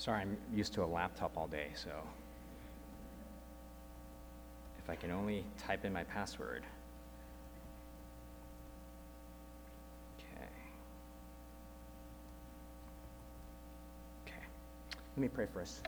Sorry, 0.00 0.22
I'm 0.22 0.38
used 0.54 0.72
to 0.72 0.82
a 0.82 0.86
laptop 0.86 1.36
all 1.36 1.46
day, 1.46 1.66
so 1.74 1.90
if 4.82 4.88
I 4.88 4.96
can 4.96 5.10
only 5.10 5.44
type 5.58 5.84
in 5.84 5.92
my 5.92 6.04
password. 6.04 6.62
Okay. 10.18 10.46
Okay. 14.26 14.42
Let 15.16 15.20
me 15.20 15.28
pray 15.28 15.46
us. 15.60 15.82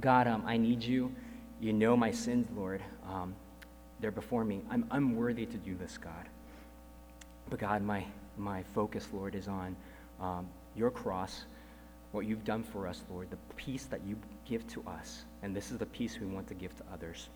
God, 0.00 0.26
um, 0.26 0.42
I 0.44 0.56
need 0.56 0.82
you. 0.82 1.14
You 1.60 1.72
know 1.72 1.96
my 1.96 2.10
sins, 2.10 2.48
Lord. 2.56 2.82
Um, 3.08 3.36
they're 4.00 4.10
before 4.10 4.44
me. 4.44 4.62
I'm 4.68 4.84
unworthy 4.90 5.46
to 5.46 5.56
do 5.58 5.76
this, 5.76 5.96
God. 5.96 6.28
But 7.48 7.60
God, 7.60 7.82
my, 7.82 8.04
my 8.36 8.64
focus, 8.74 9.06
Lord, 9.12 9.36
is 9.36 9.46
on 9.46 9.76
um, 10.20 10.48
your 10.74 10.90
cross 10.90 11.44
what 12.12 12.26
you've 12.26 12.44
done 12.44 12.62
for 12.62 12.86
us, 12.86 13.02
Lord, 13.10 13.30
the 13.30 13.36
peace 13.56 13.84
that 13.84 14.00
you 14.06 14.16
give 14.46 14.66
to 14.68 14.82
us. 14.86 15.24
And 15.42 15.54
this 15.54 15.70
is 15.70 15.78
the 15.78 15.86
peace 15.86 16.18
we 16.20 16.26
want 16.26 16.48
to 16.48 16.54
give 16.54 16.76
to 16.78 16.84
others. 16.92 17.28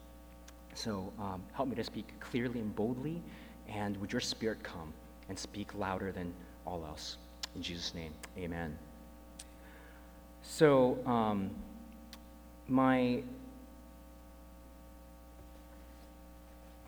So 0.74 1.12
um, 1.18 1.42
help 1.52 1.68
me 1.68 1.76
to 1.76 1.84
speak 1.84 2.18
clearly 2.20 2.60
and 2.60 2.74
boldly, 2.74 3.22
and 3.68 3.96
would 3.98 4.12
your 4.12 4.20
spirit 4.20 4.62
come 4.62 4.92
and 5.28 5.38
speak 5.38 5.74
louder 5.74 6.12
than 6.12 6.32
all 6.66 6.84
else. 6.86 7.16
In 7.54 7.62
Jesus' 7.62 7.94
name, 7.94 8.12
amen. 8.38 8.76
So, 10.42 10.98
um, 11.06 11.50
my 12.68 13.22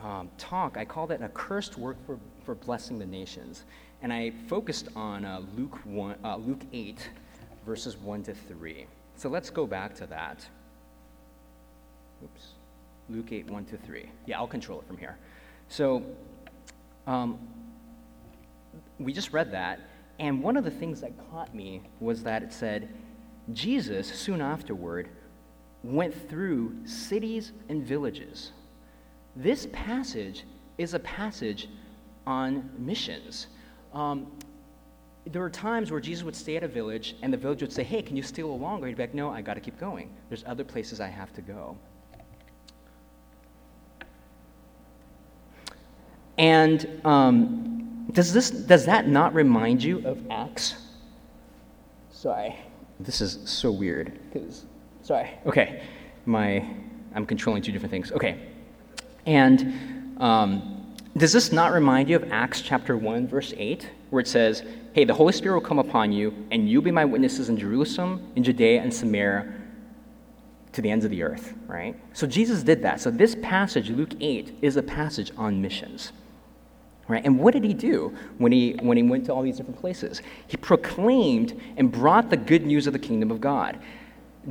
um, 0.01 0.29
talk, 0.37 0.77
I 0.77 0.85
called 0.85 1.11
it 1.11 1.21
a 1.21 1.29
cursed 1.29 1.77
work 1.77 1.97
for, 2.05 2.19
for 2.43 2.55
blessing 2.55 2.99
the 2.99 3.05
nations. 3.05 3.63
And 4.01 4.11
I 4.11 4.31
focused 4.47 4.89
on 4.95 5.25
uh, 5.25 5.41
Luke, 5.55 5.79
1, 5.85 6.15
uh, 6.23 6.35
Luke 6.37 6.61
8, 6.73 7.09
verses 7.65 7.97
1 7.97 8.23
to 8.23 8.33
3. 8.33 8.85
So 9.15 9.29
let's 9.29 9.49
go 9.49 9.65
back 9.65 9.95
to 9.95 10.05
that. 10.07 10.45
Oops. 12.23 12.47
Luke 13.09 13.31
8, 13.31 13.49
1 13.49 13.65
to 13.65 13.77
3. 13.77 14.09
Yeah, 14.25 14.39
I'll 14.39 14.47
control 14.47 14.79
it 14.79 14.87
from 14.87 14.97
here. 14.97 15.17
So 15.67 16.03
um, 17.07 17.39
we 18.99 19.13
just 19.13 19.33
read 19.33 19.51
that, 19.51 19.79
and 20.19 20.41
one 20.41 20.57
of 20.57 20.63
the 20.63 20.71
things 20.71 21.01
that 21.01 21.11
caught 21.31 21.53
me 21.53 21.81
was 21.99 22.23
that 22.23 22.43
it 22.43 22.53
said, 22.53 22.89
Jesus, 23.53 24.07
soon 24.07 24.41
afterward, 24.41 25.09
went 25.83 26.29
through 26.29 26.75
cities 26.85 27.51
and 27.69 27.83
villages. 27.83 28.51
This 29.35 29.67
passage 29.71 30.45
is 30.77 30.93
a 30.93 30.99
passage 30.99 31.69
on 32.25 32.69
missions. 32.77 33.47
Um, 33.93 34.27
there 35.31 35.41
were 35.41 35.49
times 35.49 35.91
where 35.91 35.99
Jesus 35.99 36.23
would 36.23 36.35
stay 36.35 36.55
at 36.55 36.63
a 36.63 36.67
village 36.67 37.15
and 37.21 37.33
the 37.33 37.37
village 37.37 37.61
would 37.61 37.73
say, 37.73 37.83
Hey, 37.83 38.01
can 38.01 38.15
you 38.15 38.23
stay 38.23 38.41
a 38.41 38.45
little 38.45 38.59
longer? 38.59 38.87
He'd 38.87 38.97
be 38.97 39.03
like, 39.03 39.13
No, 39.13 39.29
I 39.29 39.41
got 39.41 39.55
to 39.55 39.59
keep 39.59 39.79
going. 39.79 40.09
There's 40.29 40.43
other 40.45 40.63
places 40.63 40.99
I 40.99 41.07
have 41.07 41.33
to 41.33 41.41
go. 41.41 41.77
And 46.37 47.01
um, 47.05 48.07
does, 48.11 48.33
this, 48.33 48.51
does 48.51 48.85
that 48.85 49.07
not 49.07 49.33
remind 49.33 49.83
you 49.83 50.05
of 50.05 50.19
Acts? 50.29 50.75
Sorry, 52.11 52.55
this 52.99 53.21
is 53.21 53.39
so 53.45 53.71
weird. 53.71 54.19
Cause, 54.33 54.65
sorry, 55.01 55.29
okay, 55.45 55.83
my, 56.25 56.67
I'm 57.13 57.25
controlling 57.25 57.61
two 57.61 57.71
different 57.71 57.91
things. 57.91 58.11
Okay, 58.11 58.37
and 59.25 60.21
um, 60.21 60.93
does 61.17 61.31
this 61.31 61.51
not 61.51 61.71
remind 61.71 62.09
you 62.09 62.17
of 62.17 62.31
Acts 62.31 62.61
chapter 62.61 62.97
1, 62.97 63.27
verse 63.27 63.53
8, 63.55 63.89
where 64.15 64.21
it 64.21 64.27
says, 64.27 64.63
Hey, 64.93 65.03
the 65.03 65.13
Holy 65.13 65.33
Spirit 65.33 65.55
will 65.55 65.67
come 65.67 65.77
upon 65.77 66.13
you, 66.13 66.33
and 66.49 66.69
you'll 66.69 66.81
be 66.81 66.89
my 66.89 67.03
witnesses 67.03 67.49
in 67.49 67.57
Jerusalem, 67.57 68.31
in 68.37 68.45
Judea, 68.45 68.81
and 68.81 68.93
Samaria, 68.93 69.53
to 70.71 70.81
the 70.81 70.89
ends 70.89 71.03
of 71.03 71.11
the 71.11 71.21
earth, 71.21 71.53
right? 71.67 71.99
So 72.13 72.25
Jesus 72.25 72.63
did 72.63 72.81
that. 72.83 73.01
So 73.01 73.11
this 73.11 73.35
passage, 73.41 73.89
Luke 73.89 74.13
8, 74.21 74.59
is 74.61 74.77
a 74.77 74.83
passage 74.83 75.31
on 75.35 75.61
missions. 75.61 76.13
Right? 77.09 77.25
And 77.25 77.37
what 77.37 77.53
did 77.53 77.65
he 77.65 77.73
do 77.73 78.17
when 78.37 78.53
he, 78.53 78.77
when 78.81 78.95
he 78.95 79.03
went 79.03 79.25
to 79.25 79.33
all 79.33 79.41
these 79.41 79.57
different 79.57 79.81
places? 79.81 80.21
He 80.47 80.55
proclaimed 80.55 81.61
and 81.75 81.91
brought 81.91 82.29
the 82.29 82.37
good 82.37 82.65
news 82.65 82.87
of 82.87 82.93
the 82.93 82.99
kingdom 82.99 83.31
of 83.31 83.41
God. 83.41 83.77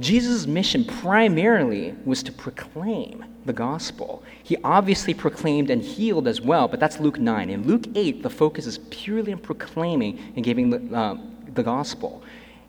Jesus' 0.00 0.46
mission 0.46 0.84
primarily 0.84 1.94
was 2.04 2.22
to 2.24 2.32
proclaim 2.32 3.24
the 3.44 3.52
gospel. 3.52 4.22
He 4.42 4.56
obviously 4.64 5.14
proclaimed 5.14 5.70
and 5.70 5.82
healed 5.82 6.26
as 6.26 6.40
well, 6.40 6.66
but 6.66 6.80
that's 6.80 6.98
Luke 6.98 7.18
9. 7.18 7.50
In 7.50 7.66
Luke 7.66 7.86
8, 7.94 8.22
the 8.22 8.30
focus 8.30 8.66
is 8.66 8.78
purely 8.90 9.32
on 9.32 9.38
proclaiming 9.38 10.18
and 10.34 10.44
giving 10.44 10.70
the, 10.70 10.96
uh, 10.96 11.16
the 11.54 11.62
gospel. 11.62 12.22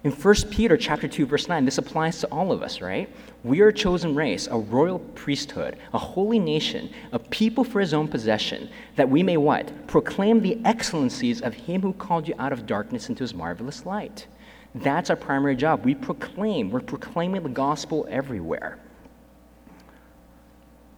In 0.03 0.11
1 0.11 0.35
Peter 0.51 0.77
chapter 0.77 1.07
2 1.07 1.25
verse 1.25 1.47
9 1.47 1.65
this 1.65 1.79
applies 1.79 2.19
to 2.19 2.27
all 2.27 2.51
of 2.51 2.61
us, 2.61 2.79
right? 2.79 3.09
We 3.43 3.61
are 3.61 3.69
a 3.69 3.73
chosen 3.73 4.13
race, 4.13 4.45
a 4.45 4.55
royal 4.55 4.99
priesthood, 4.99 5.77
a 5.95 5.97
holy 5.97 6.37
nation, 6.37 6.91
a 7.11 7.17
people 7.17 7.63
for 7.63 7.79
his 7.79 7.91
own 7.91 8.07
possession, 8.07 8.69
that 8.97 9.09
we 9.09 9.23
may 9.23 9.37
what? 9.37 9.87
Proclaim 9.87 10.41
the 10.41 10.59
excellencies 10.63 11.41
of 11.41 11.55
him 11.55 11.81
who 11.81 11.91
called 11.91 12.27
you 12.27 12.35
out 12.37 12.53
of 12.53 12.67
darkness 12.67 13.09
into 13.09 13.23
his 13.23 13.33
marvelous 13.33 13.83
light. 13.83 14.27
That's 14.75 15.09
our 15.09 15.15
primary 15.15 15.55
job. 15.55 15.85
We 15.85 15.95
proclaim, 15.95 16.69
we're 16.69 16.81
proclaiming 16.81 17.41
the 17.43 17.49
gospel 17.49 18.05
everywhere. 18.09 18.77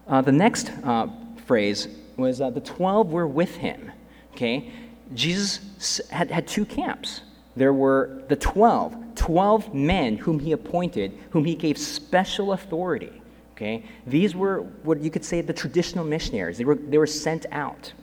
Uh, 0.07 0.21
the 0.21 0.31
next 0.31 0.71
uh, 0.83 1.07
phrase 1.45 1.88
was 2.17 2.41
uh, 2.41 2.49
the 2.49 2.61
12 2.61 3.11
were 3.11 3.27
with 3.27 3.55
him. 3.55 3.91
Okay? 4.33 4.71
Jesus 5.13 6.01
had, 6.09 6.31
had 6.31 6.47
two 6.47 6.65
camps. 6.65 7.21
There 7.55 7.73
were 7.73 8.23
the 8.29 8.35
12, 8.35 9.15
12 9.15 9.73
men 9.73 10.17
whom 10.17 10.39
he 10.39 10.53
appointed, 10.53 11.17
whom 11.29 11.45
he 11.45 11.53
gave 11.53 11.77
special 11.77 12.53
authority. 12.53 13.21
Okay? 13.53 13.83
These 14.07 14.35
were 14.35 14.61
what 14.83 15.01
you 15.01 15.11
could 15.11 15.25
say 15.25 15.41
the 15.41 15.53
traditional 15.53 16.03
missionaries. 16.03 16.57
They 16.57 16.65
were, 16.65 16.75
they 16.75 16.97
were 16.97 17.07
sent 17.07 17.45
out. 17.51 17.94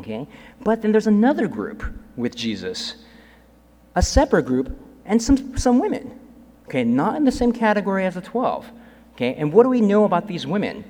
Okay? 0.00 0.26
But 0.62 0.82
then 0.82 0.92
there's 0.92 1.06
another 1.08 1.48
group 1.48 1.84
with 2.16 2.36
Jesus, 2.36 2.96
a 3.96 4.02
separate 4.02 4.44
group, 4.44 4.76
and 5.04 5.22
some, 5.22 5.56
some 5.56 5.78
women. 5.78 6.18
Okay? 6.64 6.84
Not 6.84 7.16
in 7.16 7.24
the 7.24 7.32
same 7.32 7.52
category 7.52 8.06
as 8.06 8.14
the 8.14 8.20
12. 8.20 8.70
Okay? 9.14 9.34
And 9.34 9.52
what 9.52 9.64
do 9.64 9.68
we 9.68 9.80
know 9.80 10.04
about 10.04 10.26
these 10.26 10.46
women? 10.46 10.84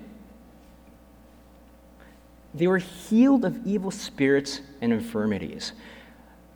They 2.55 2.67
were 2.67 2.79
healed 2.79 3.45
of 3.45 3.67
evil 3.67 3.91
spirits 3.91 4.61
and 4.81 4.93
infirmities. 4.93 5.73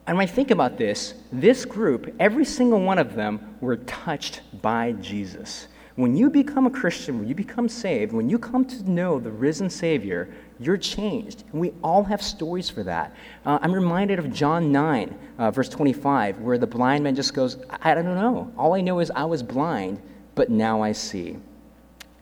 And 0.07 0.17
when 0.17 0.27
I 0.27 0.31
think 0.31 0.51
about 0.51 0.79
this, 0.79 1.15
this 1.33 1.65
group, 1.65 2.15
every 2.19 2.45
single 2.45 2.81
one 2.81 2.99
of 2.99 3.15
them 3.15 3.57
were 3.61 3.77
touched 3.77 4.41
by 4.63 4.93
Jesus. 4.93 5.69
When 5.97 6.17
you 6.17 6.31
become 6.31 6.67
a 6.67 6.71
Christian, 6.71 7.19
when 7.19 7.29
you 7.29 7.35
become 7.35 7.69
saved, 7.69 8.13
when 8.13 8.31
you 8.31 8.39
come 8.39 8.65
to 8.65 8.91
know 8.91 9.19
the 9.19 9.31
risen 9.31 9.69
Savior, 9.69 10.33
you're 10.61 10.77
changed. 10.77 11.45
And 11.53 11.61
we 11.61 11.73
all 11.83 12.05
have 12.05 12.23
stories 12.23 12.69
for 12.69 12.83
that. 12.85 13.15
Uh, 13.47 13.59
I'm 13.63 13.73
reminded 13.73 14.19
of 14.19 14.33
John 14.33 14.73
9, 14.73 15.19
uh, 15.39 15.51
verse 15.51 15.69
25, 15.69 16.41
where 16.41 16.59
the 16.59 16.67
blind 16.67 17.05
man 17.05 17.15
just 17.15 17.35
goes, 17.35 17.59
I 17.83 17.95
don't 17.95 18.05
know. 18.05 18.53
All 18.57 18.75
I 18.75 18.81
know 18.81 18.99
is 18.99 19.11
I 19.11 19.25
was 19.25 19.43
blind, 19.43 20.01
but 20.35 20.51
now 20.51 20.83
I 20.83 20.93
see. 20.93 21.37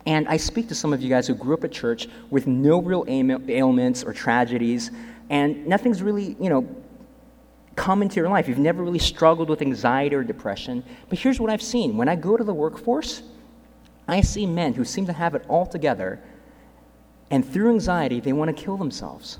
And 0.07 0.29
I 0.29 0.37
speak 0.37 0.69
to 0.69 0.75
some 0.75 0.93
of 0.93 1.03
you 1.03 1.09
guys 1.09 1.27
who 1.27 1.35
grew 1.35 1.55
up 1.55 1.65
at 1.65 1.73
church 1.73 2.09
with 2.31 2.47
no 2.47 2.81
real 2.81 3.05
ailments 3.09 4.05
or 4.05 4.13
tragedies, 4.13 4.91
and 5.31 5.67
nothing's 5.67 6.03
really, 6.03 6.37
you 6.41 6.49
know, 6.49 6.69
come 7.75 8.03
into 8.03 8.17
your 8.17 8.29
life. 8.29 8.49
You've 8.49 8.59
never 8.59 8.83
really 8.83 8.99
struggled 8.99 9.49
with 9.49 9.63
anxiety 9.63 10.15
or 10.15 10.23
depression. 10.23 10.85
But 11.09 11.19
here's 11.19 11.41
what 11.41 11.51
I've 11.51 11.63
seen 11.63 11.97
when 11.97 12.09
I 12.09 12.17
go 12.17 12.37
to 12.37 12.45
the 12.45 12.55
workforce, 12.55 13.23
I 14.09 14.21
see 14.21 14.47
men 14.47 14.75
who 14.75 14.85
seem 14.85 15.07
to 15.07 15.13
have 15.13 15.35
it 15.35 15.45
all 15.49 15.67
together, 15.67 16.23
and 17.31 17.47
through 17.47 17.71
anxiety, 17.71 18.21
they 18.21 18.33
want 18.33 18.57
to 18.57 18.63
kill 18.63 18.77
themselves. 18.77 19.39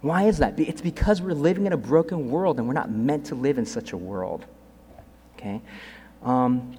Why 0.00 0.24
is 0.24 0.38
that? 0.38 0.58
It's 0.58 0.80
because 0.80 1.22
we're 1.22 1.32
living 1.32 1.66
in 1.66 1.72
a 1.72 1.76
broken 1.76 2.28
world 2.28 2.58
and 2.58 2.66
we're 2.66 2.74
not 2.74 2.90
meant 2.90 3.26
to 3.26 3.36
live 3.36 3.56
in 3.56 3.64
such 3.64 3.92
a 3.92 3.96
world. 3.96 4.44
Okay? 5.36 5.60
Um, 6.24 6.76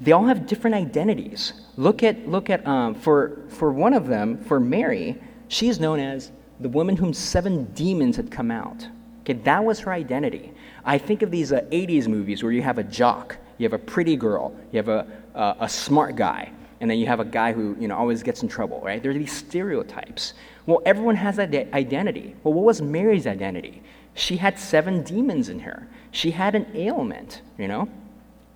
they 0.00 0.12
all 0.12 0.24
have 0.24 0.46
different 0.46 0.74
identities. 0.74 1.52
Look 1.76 2.02
at, 2.02 2.28
look 2.28 2.50
at 2.50 2.66
um, 2.66 2.94
for, 2.94 3.38
for 3.48 3.72
one 3.72 3.94
of 3.94 4.08
them, 4.08 4.42
for 4.44 4.58
Mary, 4.58 5.20
she 5.46 5.68
is 5.68 5.78
known 5.78 6.00
as 6.00 6.32
the 6.58 6.68
woman 6.68 6.96
whom 6.96 7.12
seven 7.12 7.64
demons 7.74 8.16
had 8.16 8.30
come 8.30 8.50
out. 8.50 8.86
Okay, 9.20 9.34
that 9.34 9.64
was 9.64 9.78
her 9.80 9.92
identity. 9.92 10.52
I 10.84 10.98
think 10.98 11.22
of 11.22 11.30
these 11.30 11.52
uh, 11.52 11.60
80s 11.70 12.08
movies 12.08 12.42
where 12.42 12.52
you 12.52 12.62
have 12.62 12.78
a 12.78 12.84
jock, 12.84 13.38
you 13.58 13.64
have 13.64 13.72
a 13.72 13.78
pretty 13.78 14.16
girl, 14.16 14.54
you 14.72 14.76
have 14.76 14.88
a, 14.88 15.06
uh, 15.34 15.54
a 15.60 15.68
smart 15.68 16.16
guy, 16.16 16.52
and 16.84 16.90
then 16.90 16.98
you 16.98 17.06
have 17.06 17.18
a 17.18 17.24
guy 17.24 17.50
who 17.50 17.74
you 17.80 17.88
know, 17.88 17.96
always 17.96 18.22
gets 18.22 18.42
in 18.42 18.48
trouble, 18.50 18.78
right? 18.84 19.02
There 19.02 19.10
are 19.10 19.14
these 19.14 19.32
stereotypes. 19.32 20.34
Well, 20.66 20.82
everyone 20.84 21.16
has 21.16 21.36
that 21.36 21.54
identity. 21.72 22.36
Well, 22.44 22.52
what 22.52 22.66
was 22.66 22.82
Mary's 22.82 23.26
identity? 23.26 23.82
She 24.12 24.36
had 24.36 24.58
seven 24.58 25.02
demons 25.02 25.48
in 25.48 25.60
her. 25.60 25.88
She 26.10 26.30
had 26.32 26.54
an 26.54 26.66
ailment, 26.74 27.40
you 27.56 27.68
know? 27.68 27.88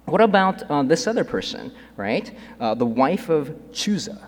What 0.04 0.20
about 0.20 0.62
uh, 0.70 0.82
this 0.82 1.06
other 1.06 1.24
person, 1.24 1.72
right? 1.96 2.30
Uh, 2.60 2.74
the 2.74 2.84
wife 2.84 3.30
of 3.30 3.48
Chuza. 3.72 4.18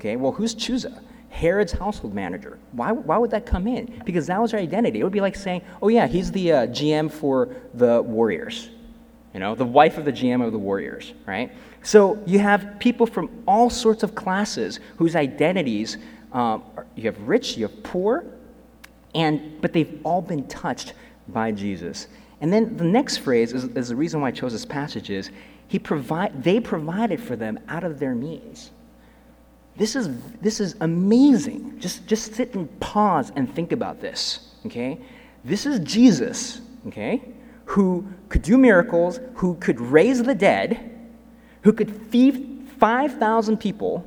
Okay, 0.00 0.16
well, 0.16 0.32
who's 0.32 0.52
Chuza? 0.52 1.00
Herod's 1.28 1.70
household 1.70 2.14
manager. 2.14 2.58
Why, 2.72 2.90
why 2.90 3.16
would 3.16 3.30
that 3.30 3.46
come 3.46 3.68
in? 3.68 4.02
Because 4.04 4.26
that 4.26 4.42
was 4.42 4.50
her 4.50 4.58
identity. 4.58 4.98
It 4.98 5.04
would 5.04 5.12
be 5.12 5.20
like 5.20 5.36
saying, 5.36 5.62
oh, 5.80 5.86
yeah, 5.86 6.08
he's 6.08 6.32
the 6.32 6.50
uh, 6.50 6.66
GM 6.66 7.12
for 7.12 7.54
the 7.74 8.02
Warriors. 8.02 8.70
you 9.32 9.38
know, 9.38 9.54
the 9.54 9.64
wife 9.64 9.98
of 9.98 10.04
the 10.04 10.12
GM 10.12 10.44
of 10.44 10.50
the 10.50 10.58
Warriors, 10.58 11.14
right? 11.26 11.52
So 11.86 12.20
you 12.26 12.40
have 12.40 12.80
people 12.80 13.06
from 13.06 13.30
all 13.46 13.70
sorts 13.70 14.02
of 14.02 14.16
classes 14.16 14.80
whose 14.96 15.14
identities 15.14 15.98
um, 16.32 16.64
you 16.96 17.04
have 17.04 17.16
rich, 17.20 17.56
you 17.56 17.68
have 17.68 17.82
poor, 17.84 18.24
and 19.14 19.60
but 19.60 19.72
they've 19.72 20.00
all 20.02 20.20
been 20.20 20.48
touched 20.48 20.94
by 21.28 21.52
Jesus. 21.52 22.08
And 22.40 22.52
then 22.52 22.76
the 22.76 22.82
next 22.82 23.18
phrase 23.18 23.52
is, 23.52 23.64
is 23.76 23.86
the 23.86 23.94
reason 23.94 24.20
why 24.20 24.28
I 24.28 24.30
chose 24.32 24.50
this 24.50 24.64
passage 24.64 25.10
is 25.10 25.30
he 25.68 25.78
provide, 25.78 26.42
they 26.42 26.58
provided 26.58 27.20
for 27.20 27.36
them 27.36 27.56
out 27.68 27.84
of 27.84 28.00
their 28.00 28.16
means. 28.16 28.72
This 29.76 29.94
is, 29.94 30.10
this 30.40 30.58
is 30.58 30.74
amazing. 30.80 31.78
Just, 31.78 32.04
just 32.08 32.34
sit 32.34 32.56
and 32.56 32.80
pause 32.80 33.30
and 33.36 33.54
think 33.54 33.70
about 33.70 34.00
this, 34.00 34.56
okay? 34.66 34.98
This 35.44 35.66
is 35.66 35.78
Jesus, 35.78 36.62
okay, 36.88 37.22
who 37.64 38.04
could 38.28 38.42
do 38.42 38.58
miracles, 38.58 39.20
who 39.34 39.54
could 39.60 39.80
raise 39.80 40.20
the 40.20 40.34
dead, 40.34 40.95
who 41.66 41.72
could 41.72 41.90
feed 41.90 42.64
5,000 42.78 43.56
people 43.56 44.06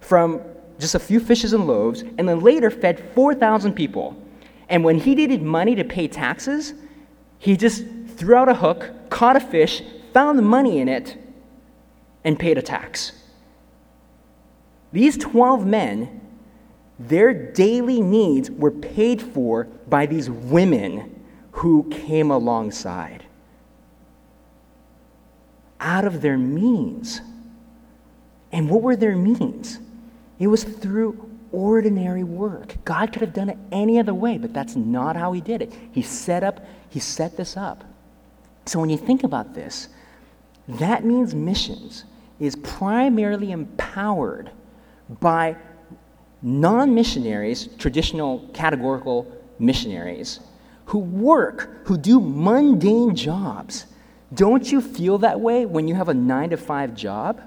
from 0.00 0.40
just 0.78 0.94
a 0.94 0.98
few 0.98 1.20
fishes 1.20 1.52
and 1.52 1.66
loaves, 1.66 2.02
and 2.16 2.26
then 2.26 2.40
later 2.40 2.70
fed 2.70 2.98
4,000 3.14 3.74
people. 3.74 4.16
And 4.70 4.82
when 4.82 4.98
he 4.98 5.14
needed 5.14 5.42
money 5.42 5.74
to 5.74 5.84
pay 5.84 6.08
taxes, 6.08 6.72
he 7.38 7.58
just 7.58 7.84
threw 8.16 8.36
out 8.36 8.48
a 8.48 8.54
hook, 8.54 8.90
caught 9.10 9.36
a 9.36 9.40
fish, 9.40 9.82
found 10.14 10.38
the 10.38 10.42
money 10.42 10.78
in 10.78 10.88
it, 10.88 11.18
and 12.24 12.38
paid 12.38 12.56
a 12.56 12.62
tax. 12.62 13.12
These 14.90 15.18
12 15.18 15.66
men, 15.66 16.22
their 16.98 17.34
daily 17.34 18.00
needs 18.00 18.50
were 18.50 18.70
paid 18.70 19.20
for 19.20 19.64
by 19.90 20.06
these 20.06 20.30
women 20.30 21.22
who 21.50 21.86
came 21.90 22.30
alongside 22.30 23.26
out 25.80 26.04
of 26.04 26.20
their 26.20 26.38
means. 26.38 27.20
And 28.52 28.68
what 28.68 28.82
were 28.82 28.96
their 28.96 29.16
means? 29.16 29.78
It 30.38 30.46
was 30.46 30.64
through 30.64 31.28
ordinary 31.52 32.24
work. 32.24 32.76
God 32.84 33.12
could 33.12 33.22
have 33.22 33.32
done 33.32 33.48
it 33.48 33.58
any 33.72 33.98
other 33.98 34.14
way, 34.14 34.38
but 34.38 34.52
that's 34.52 34.76
not 34.76 35.16
how 35.16 35.32
he 35.32 35.40
did 35.40 35.62
it. 35.62 35.72
He 35.92 36.02
set 36.02 36.42
up, 36.42 36.64
he 36.88 37.00
set 37.00 37.36
this 37.36 37.56
up. 37.56 37.84
So 38.66 38.80
when 38.80 38.90
you 38.90 38.98
think 38.98 39.24
about 39.24 39.54
this, 39.54 39.88
that 40.68 41.04
means 41.04 41.34
missions 41.34 42.04
is 42.38 42.54
primarily 42.56 43.50
empowered 43.52 44.50
by 45.20 45.56
non-missionaries, 46.42 47.68
traditional 47.78 48.48
categorical 48.52 49.26
missionaries 49.58 50.40
who 50.84 50.98
work, 50.98 51.70
who 51.84 51.96
do 51.96 52.20
mundane 52.20 53.14
jobs. 53.14 53.86
Don't 54.34 54.70
you 54.70 54.80
feel 54.80 55.18
that 55.18 55.40
way 55.40 55.64
when 55.64 55.88
you 55.88 55.94
have 55.94 56.08
a 56.08 56.14
9 56.14 56.50
to 56.50 56.56
5 56.56 56.94
job? 56.94 57.40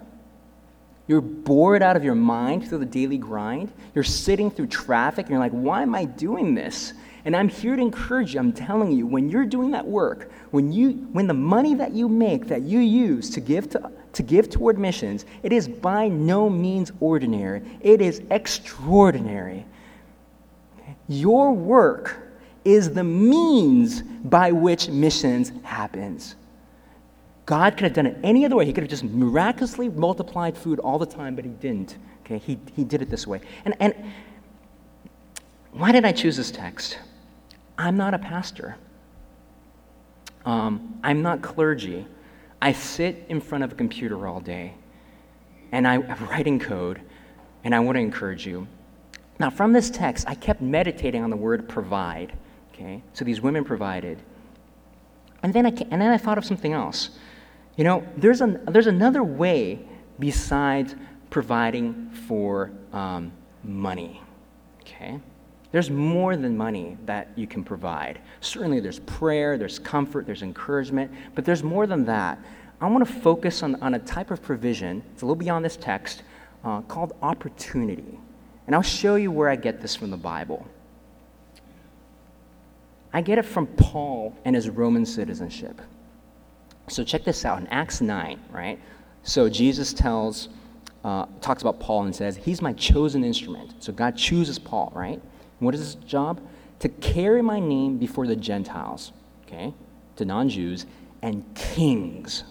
You're 1.07 1.21
bored 1.21 1.83
out 1.83 1.95
of 1.95 2.03
your 2.03 2.15
mind 2.15 2.67
through 2.67 2.79
the 2.79 2.85
daily 2.85 3.17
grind. 3.17 3.71
You're 3.93 4.03
sitting 4.03 4.49
through 4.49 4.67
traffic 4.67 5.25
and 5.25 5.31
you're 5.31 5.39
like, 5.39 5.51
why 5.51 5.81
am 5.81 5.93
I 5.93 6.05
doing 6.05 6.55
this? 6.55 6.93
And 7.25 7.35
I'm 7.35 7.49
here 7.49 7.75
to 7.75 7.81
encourage 7.81 8.33
you. 8.33 8.39
I'm 8.39 8.53
telling 8.53 8.91
you, 8.91 9.05
when 9.05 9.29
you're 9.29 9.45
doing 9.45 9.71
that 9.71 9.85
work, 9.85 10.31
when, 10.49 10.71
you, 10.71 10.91
when 11.11 11.27
the 11.27 11.33
money 11.33 11.75
that 11.75 11.91
you 11.91 12.07
make, 12.09 12.47
that 12.47 12.63
you 12.63 12.79
use 12.79 13.29
to 13.31 13.41
give, 13.41 13.69
to, 13.71 13.91
to 14.13 14.23
give 14.23 14.49
toward 14.49 14.79
missions, 14.79 15.25
it 15.43 15.53
is 15.53 15.67
by 15.67 16.07
no 16.07 16.49
means 16.49 16.91
ordinary. 16.99 17.61
It 17.81 18.01
is 18.01 18.23
extraordinary. 18.31 19.65
Your 21.07 21.51
work 21.51 22.17
is 22.65 22.91
the 22.91 23.03
means 23.03 24.01
by 24.01 24.51
which 24.51 24.89
missions 24.89 25.51
happens. 25.63 26.35
God 27.51 27.75
could 27.75 27.83
have 27.83 27.91
done 27.91 28.05
it 28.05 28.17
any 28.23 28.45
other 28.45 28.55
way. 28.55 28.65
He 28.65 28.71
could 28.71 28.85
have 28.85 28.89
just 28.89 29.03
miraculously 29.03 29.89
multiplied 29.89 30.57
food 30.57 30.79
all 30.79 30.97
the 30.97 31.05
time, 31.05 31.35
but 31.35 31.43
he 31.43 31.51
didn't. 31.51 31.97
Okay, 32.21 32.37
he, 32.37 32.57
he 32.77 32.85
did 32.85 33.01
it 33.01 33.09
this 33.09 33.27
way. 33.27 33.41
And, 33.65 33.75
and 33.81 33.93
why 35.73 35.91
did 35.91 36.05
I 36.05 36.13
choose 36.13 36.37
this 36.37 36.49
text? 36.49 36.97
I'm 37.77 37.97
not 37.97 38.13
a 38.13 38.19
pastor. 38.19 38.77
Um, 40.45 40.97
I'm 41.03 41.21
not 41.21 41.41
clergy. 41.41 42.07
I 42.61 42.71
sit 42.71 43.25
in 43.27 43.41
front 43.41 43.65
of 43.65 43.73
a 43.73 43.75
computer 43.75 44.25
all 44.27 44.39
day 44.39 44.73
and 45.73 45.85
I, 45.85 45.95
I'm 45.95 46.25
writing 46.27 46.57
code, 46.57 47.01
and 47.65 47.75
I 47.75 47.81
want 47.81 47.97
to 47.97 47.99
encourage 47.99 48.47
you. 48.47 48.65
Now, 49.39 49.49
from 49.49 49.73
this 49.73 49.89
text, 49.89 50.25
I 50.25 50.35
kept 50.35 50.61
meditating 50.61 51.21
on 51.21 51.29
the 51.29 51.35
word 51.35 51.67
provide. 51.67 52.31
Okay, 52.73 53.03
so 53.11 53.25
these 53.25 53.41
women 53.41 53.65
provided. 53.65 54.19
And 55.43 55.53
then 55.53 55.65
I, 55.65 55.69
and 55.91 56.01
then 56.01 56.11
I 56.11 56.17
thought 56.17 56.37
of 56.37 56.45
something 56.45 56.71
else. 56.71 57.09
You 57.77 57.83
know, 57.83 58.07
there's, 58.17 58.41
an, 58.41 58.63
there's 58.65 58.87
another 58.87 59.23
way 59.23 59.79
besides 60.19 60.95
providing 61.29 62.11
for 62.27 62.71
um, 62.93 63.31
money. 63.63 64.21
Okay? 64.81 65.19
There's 65.71 65.89
more 65.89 66.35
than 66.35 66.57
money 66.57 66.97
that 67.05 67.29
you 67.35 67.47
can 67.47 67.63
provide. 67.63 68.19
Certainly, 68.41 68.81
there's 68.81 68.99
prayer, 68.99 69.57
there's 69.57 69.79
comfort, 69.79 70.25
there's 70.25 70.43
encouragement, 70.43 71.11
but 71.33 71.45
there's 71.45 71.63
more 71.63 71.87
than 71.87 72.05
that. 72.05 72.37
I 72.81 72.87
want 72.87 73.07
to 73.07 73.13
focus 73.13 73.63
on, 73.63 73.75
on 73.81 73.93
a 73.93 73.99
type 73.99 74.31
of 74.31 74.41
provision, 74.41 75.03
it's 75.13 75.21
a 75.21 75.25
little 75.25 75.35
beyond 75.35 75.63
this 75.63 75.77
text, 75.77 76.23
uh, 76.65 76.81
called 76.81 77.13
opportunity. 77.21 78.19
And 78.67 78.75
I'll 78.75 78.81
show 78.81 79.15
you 79.15 79.31
where 79.31 79.49
I 79.49 79.55
get 79.55 79.81
this 79.81 79.95
from 79.95 80.11
the 80.11 80.17
Bible. 80.17 80.67
I 83.13 83.21
get 83.21 83.37
it 83.37 83.45
from 83.45 83.67
Paul 83.67 84.35
and 84.45 84.55
his 84.55 84.69
Roman 84.69 85.05
citizenship. 85.05 85.79
So 86.91 87.05
check 87.05 87.23
this 87.23 87.45
out 87.45 87.59
in 87.59 87.67
Acts 87.67 88.01
9, 88.01 88.39
right? 88.51 88.77
So 89.23 89.47
Jesus 89.47 89.93
tells, 89.93 90.49
uh, 91.05 91.25
talks 91.39 91.61
about 91.61 91.79
Paul 91.79 92.03
and 92.03 92.15
says, 92.15 92.35
He's 92.35 92.61
my 92.61 92.73
chosen 92.73 93.23
instrument. 93.23 93.81
So 93.81 93.93
God 93.93 94.17
chooses 94.17 94.59
Paul, 94.59 94.91
right? 94.93 95.13
And 95.13 95.21
what 95.59 95.73
is 95.73 95.79
his 95.79 95.95
job? 95.95 96.41
To 96.79 96.89
carry 96.89 97.41
my 97.41 97.59
name 97.59 97.97
before 97.97 98.27
the 98.27 98.35
Gentiles, 98.35 99.13
okay, 99.45 99.73
to 100.17 100.25
non 100.25 100.49
Jews, 100.49 100.85
and 101.21 101.45
kings, 101.55 102.43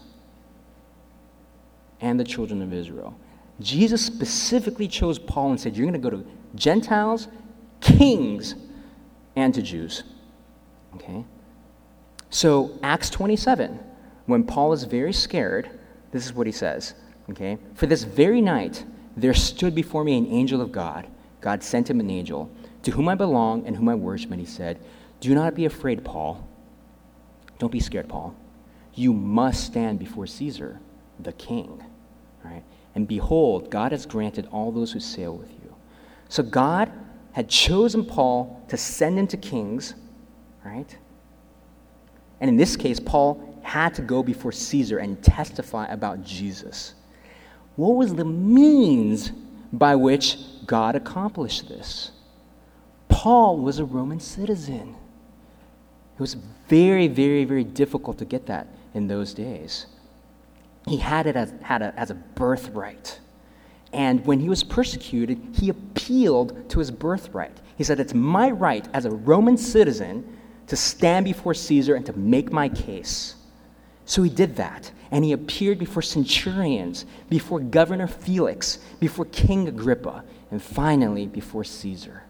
and 2.00 2.18
the 2.18 2.24
children 2.24 2.62
of 2.62 2.72
Israel. 2.72 3.14
Jesus 3.60 4.02
specifically 4.02 4.88
chose 4.88 5.18
Paul 5.18 5.50
and 5.50 5.60
said, 5.60 5.76
You're 5.76 5.86
going 5.86 6.00
to 6.00 6.10
go 6.10 6.16
to 6.16 6.26
Gentiles, 6.54 7.28
kings, 7.80 8.54
and 9.36 9.52
to 9.52 9.60
Jews. 9.60 10.04
Okay? 10.94 11.26
So, 12.30 12.78
Acts 12.82 13.10
27 13.10 13.89
when 14.30 14.44
Paul 14.44 14.72
is 14.72 14.84
very 14.84 15.12
scared, 15.12 15.70
this 16.12 16.26
is 16.26 16.32
what 16.32 16.46
he 16.46 16.52
says. 16.52 16.94
Okay? 17.30 17.58
For 17.74 17.86
this 17.86 18.04
very 18.04 18.40
night, 18.40 18.84
there 19.16 19.34
stood 19.34 19.74
before 19.74 20.04
me 20.04 20.18
an 20.18 20.26
angel 20.26 20.60
of 20.60 20.72
God. 20.72 21.06
God 21.40 21.62
sent 21.62 21.88
him 21.88 22.00
an 22.00 22.10
angel, 22.10 22.50
to 22.82 22.90
whom 22.90 23.08
I 23.08 23.14
belong 23.14 23.66
and 23.66 23.76
whom 23.76 23.88
I 23.88 23.94
worship. 23.94 24.30
And 24.30 24.40
he 24.40 24.46
said, 24.46 24.78
Do 25.20 25.34
not 25.34 25.54
be 25.54 25.64
afraid, 25.64 26.04
Paul. 26.04 26.46
Don't 27.58 27.72
be 27.72 27.80
scared, 27.80 28.08
Paul. 28.08 28.34
You 28.94 29.12
must 29.12 29.64
stand 29.64 29.98
before 29.98 30.26
Caesar, 30.26 30.80
the 31.18 31.32
king. 31.32 31.82
Right? 32.44 32.62
And 32.94 33.06
behold, 33.06 33.70
God 33.70 33.92
has 33.92 34.06
granted 34.06 34.48
all 34.50 34.72
those 34.72 34.92
who 34.92 35.00
sail 35.00 35.36
with 35.36 35.50
you. 35.50 35.74
So 36.28 36.42
God 36.42 36.90
had 37.32 37.48
chosen 37.48 38.04
Paul 38.04 38.64
to 38.68 38.76
send 38.76 39.18
him 39.18 39.26
to 39.28 39.36
kings, 39.36 39.94
right? 40.64 40.96
And 42.40 42.48
in 42.48 42.56
this 42.56 42.76
case, 42.76 42.98
Paul 42.98 43.49
had 43.62 43.94
to 43.94 44.02
go 44.02 44.22
before 44.22 44.52
Caesar 44.52 44.98
and 44.98 45.22
testify 45.22 45.86
about 45.86 46.22
Jesus. 46.24 46.94
What 47.76 47.96
was 47.96 48.14
the 48.14 48.24
means 48.24 49.30
by 49.72 49.94
which 49.94 50.38
God 50.66 50.96
accomplished 50.96 51.68
this? 51.68 52.10
Paul 53.08 53.58
was 53.58 53.78
a 53.78 53.84
Roman 53.84 54.20
citizen. 54.20 54.96
It 56.14 56.20
was 56.20 56.34
very, 56.68 57.08
very, 57.08 57.44
very 57.44 57.64
difficult 57.64 58.18
to 58.18 58.24
get 58.24 58.46
that 58.46 58.66
in 58.94 59.08
those 59.08 59.34
days. 59.34 59.86
He 60.86 60.96
had 60.96 61.26
it 61.26 61.36
as, 61.36 61.52
had 61.62 61.82
a, 61.82 61.94
as 61.96 62.10
a 62.10 62.14
birthright. 62.14 63.20
And 63.92 64.24
when 64.24 64.40
he 64.40 64.48
was 64.48 64.62
persecuted, 64.62 65.40
he 65.54 65.68
appealed 65.68 66.68
to 66.70 66.78
his 66.78 66.90
birthright. 66.90 67.56
He 67.76 67.84
said, 67.84 67.98
It's 67.98 68.14
my 68.14 68.50
right 68.50 68.86
as 68.92 69.04
a 69.04 69.10
Roman 69.10 69.56
citizen 69.56 70.38
to 70.68 70.76
stand 70.76 71.24
before 71.24 71.54
Caesar 71.54 71.96
and 71.96 72.06
to 72.06 72.12
make 72.12 72.52
my 72.52 72.68
case. 72.68 73.34
So 74.06 74.22
he 74.22 74.30
did 74.30 74.56
that, 74.56 74.90
and 75.10 75.24
he 75.24 75.32
appeared 75.32 75.78
before 75.78 76.02
centurions, 76.02 77.06
before 77.28 77.60
Governor 77.60 78.06
Felix, 78.06 78.78
before 78.98 79.26
King 79.26 79.68
Agrippa, 79.68 80.24
and 80.50 80.62
finally 80.62 81.26
before 81.26 81.64
Caesar. 81.64 82.24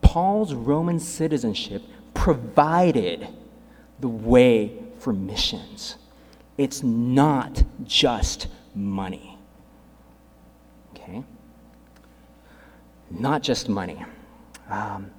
Paul's 0.00 0.54
Roman 0.54 1.00
citizenship 1.00 1.82
provided 2.14 3.28
the 4.00 4.08
way 4.08 4.72
for 4.98 5.12
missions. 5.12 5.96
It's 6.56 6.82
not 6.82 7.62
just 7.84 8.48
money. 8.74 9.38
Okay? 10.94 11.22
Not 13.10 13.42
just 13.42 13.68
money. 13.68 14.04
Um, 14.70 15.10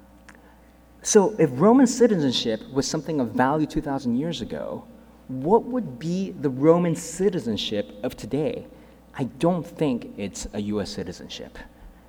so, 1.02 1.34
if 1.38 1.50
Roman 1.54 1.86
citizenship 1.86 2.60
was 2.72 2.86
something 2.86 3.20
of 3.20 3.30
value 3.30 3.66
2,000 3.66 4.16
years 4.16 4.42
ago, 4.42 4.84
what 5.30 5.62
would 5.64 5.98
be 5.98 6.32
the 6.32 6.50
Roman 6.50 6.96
citizenship 6.96 7.92
of 8.02 8.16
today? 8.16 8.66
I 9.14 9.24
don't 9.24 9.64
think 9.64 10.12
it's 10.16 10.48
a 10.52 10.60
US 10.60 10.90
citizenship. 10.90 11.56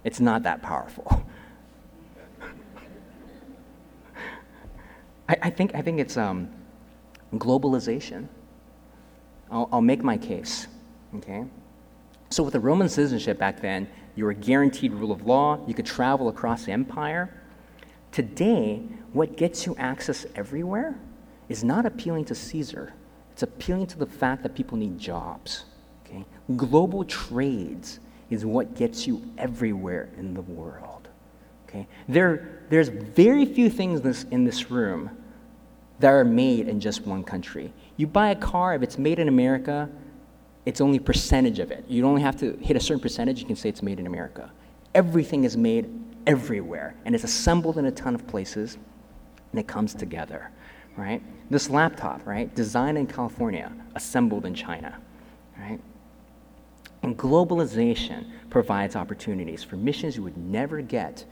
It's 0.04 0.20
not 0.20 0.42
that 0.44 0.64
powerful. 0.64 1.24
I, 5.30 5.38
I, 5.44 5.50
think, 5.52 5.76
I 5.76 5.82
think 5.84 6.00
it's 6.00 6.18
um, 6.18 6.50
globalization. 7.36 8.28
I'll, 9.52 9.70
I'll 9.72 9.82
make 9.82 10.04
my 10.04 10.18
case, 10.18 10.68
okay? 11.16 11.46
So, 12.30 12.42
with 12.42 12.54
the 12.54 12.60
Roman 12.60 12.90
citizenship 12.90 13.38
back 13.38 13.62
then, 13.62 13.88
you 14.16 14.26
were 14.26 14.34
guaranteed 14.34 14.94
rule 14.94 15.12
of 15.12 15.28
law, 15.28 15.60
you 15.68 15.74
could 15.74 15.86
travel 15.86 16.28
across 16.30 16.66
the 16.66 16.72
empire. 16.72 17.30
Today, 18.12 18.82
what 19.14 19.38
gets 19.38 19.66
you 19.66 19.76
access 19.78 20.26
everywhere 20.36 20.98
is 21.50 21.64
not 21.64 21.86
appealing 21.86 22.26
to 22.26 22.36
Caesar, 22.36 22.94
it's 23.42 23.52
appealing 23.52 23.88
to 23.88 23.98
the 23.98 24.06
fact 24.06 24.44
that 24.44 24.54
people 24.54 24.78
need 24.78 25.00
jobs. 25.00 25.66
Okay? 26.06 26.24
Global 26.56 27.04
trades 27.04 28.00
is 28.30 28.46
what 28.46 28.76
gets 28.76 29.08
you 29.08 29.24
everywhere 29.36 30.10
in 30.16 30.36
the 30.36 30.42
world. 30.42 31.08
Okay? 31.68 31.88
There, 32.08 32.62
there's 32.70 32.90
very 32.90 33.48
few 33.48 33.68
things 33.72 34.02
this, 34.02 34.26
in 34.30 34.44
this 34.44 34.70
room 34.70 35.10
that 36.00 36.10
are 36.10 36.24
made 36.24 36.68
in 36.68 36.80
just 36.80 37.02
one 37.08 37.24
country. 37.24 37.74
You 37.98 38.06
buy 38.06 38.30
a 38.30 38.36
car, 38.36 38.76
if 38.76 38.84
it's 38.84 39.00
made 39.00 39.18
in 39.18 39.28
America, 39.28 39.90
it's 40.68 40.80
only 40.80 41.00
percentage 41.00 41.58
of 41.58 41.72
it. 41.72 41.84
You 41.88 42.06
only 42.06 42.22
have 42.22 42.38
to 42.42 42.56
hit 42.58 42.78
a 42.78 42.80
certain 42.80 43.02
percentage, 43.02 43.40
you 43.40 43.48
can 43.48 43.56
say 43.56 43.70
it's 43.70 43.82
made 43.82 44.00
in 44.00 44.06
America. 44.06 44.52
Everything 44.94 45.46
is 45.46 45.58
made 45.58 45.90
everywhere, 46.28 46.94
and 47.06 47.16
it's 47.16 47.24
assembled 47.24 47.80
in 47.80 47.86
a 47.86 47.92
ton 47.92 48.14
of 48.14 48.28
places, 48.28 48.78
and 49.52 49.60
it 49.60 49.68
comes 49.68 49.96
together, 49.96 50.52
right? 50.98 51.22
This 51.50 51.70
laptop, 51.70 52.26
right, 52.26 52.54
designed 52.56 52.98
in 52.98 53.08
California, 53.08 53.72
assembled 53.96 54.46
in 54.46 54.54
China, 54.54 54.98
right? 55.58 55.80
And 57.04 57.18
globalization 57.18 58.26
provides 58.50 58.96
opportunities 58.96 59.64
for 59.64 59.76
missions 59.76 60.16
you 60.16 60.24
would 60.24 60.38
never 60.38 60.82
get 60.82 61.26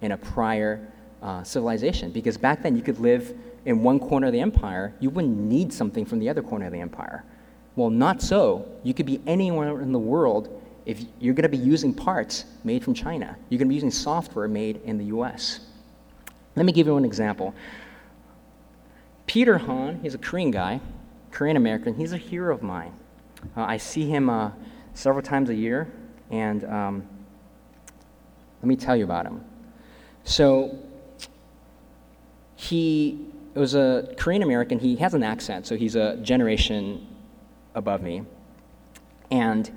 in 0.00 0.12
a 0.12 0.16
prior 0.16 0.92
uh, 1.22 1.42
civilization, 1.42 2.10
because 2.10 2.36
back 2.36 2.62
then 2.62 2.76
you 2.76 2.82
could 2.82 2.98
live 3.00 3.36
in 3.64 3.82
one 3.82 3.98
corner 3.98 4.28
of 4.28 4.32
the 4.32 4.40
empire, 4.40 4.94
you 5.00 5.10
wouldn't 5.10 5.36
need 5.36 5.72
something 5.72 6.04
from 6.04 6.20
the 6.20 6.28
other 6.28 6.42
corner 6.42 6.66
of 6.66 6.72
the 6.72 6.80
empire. 6.80 7.24
Well, 7.74 7.90
not 7.90 8.22
so. 8.22 8.66
You 8.84 8.94
could 8.94 9.06
be 9.06 9.20
anywhere 9.26 9.80
in 9.80 9.92
the 9.92 9.98
world 9.98 10.62
if 10.86 11.04
you're 11.18 11.34
going 11.34 11.42
to 11.42 11.48
be 11.48 11.56
using 11.58 11.92
parts 11.92 12.44
made 12.64 12.84
from 12.84 12.94
China. 12.94 13.36
You're 13.48 13.58
going 13.58 13.66
to 13.66 13.70
be 13.70 13.74
using 13.74 13.90
software 13.90 14.48
made 14.48 14.80
in 14.84 14.96
the 14.98 15.06
US. 15.06 15.60
Let 16.54 16.64
me 16.64 16.72
give 16.72 16.86
you 16.86 16.96
an 16.96 17.04
example. 17.04 17.54
Peter 19.26 19.58
Han, 19.58 20.00
he's 20.02 20.14
a 20.14 20.18
Korean 20.18 20.50
guy, 20.50 20.80
Korean 21.30 21.56
American. 21.56 21.94
He's 21.94 22.12
a 22.12 22.16
hero 22.16 22.54
of 22.54 22.62
mine. 22.62 22.92
Uh, 23.56 23.62
I 23.62 23.76
see 23.76 24.08
him 24.08 24.30
uh, 24.30 24.50
several 24.94 25.22
times 25.22 25.50
a 25.50 25.54
year, 25.54 25.92
and 26.30 26.64
um, 26.64 27.08
let 28.62 28.68
me 28.68 28.76
tell 28.76 28.96
you 28.96 29.04
about 29.04 29.26
him. 29.26 29.44
So, 30.24 30.78
he 32.56 33.26
was 33.54 33.74
a 33.74 34.14
Korean 34.16 34.42
American. 34.42 34.78
He 34.78 34.96
has 34.96 35.14
an 35.14 35.22
accent, 35.22 35.66
so 35.66 35.76
he's 35.76 35.94
a 35.94 36.16
generation 36.16 37.06
above 37.74 38.02
me. 38.02 38.22
And 39.30 39.70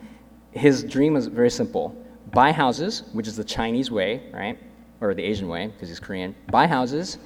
his 0.51 0.83
dream 0.83 1.13
was 1.13 1.27
very 1.27 1.49
simple 1.49 1.95
buy 2.31 2.51
houses, 2.51 3.03
which 3.13 3.27
is 3.27 3.35
the 3.35 3.43
Chinese 3.43 3.89
way, 3.89 4.21
right? 4.31 4.57
Or 5.01 5.13
the 5.13 5.23
Asian 5.23 5.47
way, 5.47 5.67
because 5.67 5.89
he's 5.89 5.99
Korean. 5.99 6.35
Buy 6.51 6.67
houses, 6.67 7.17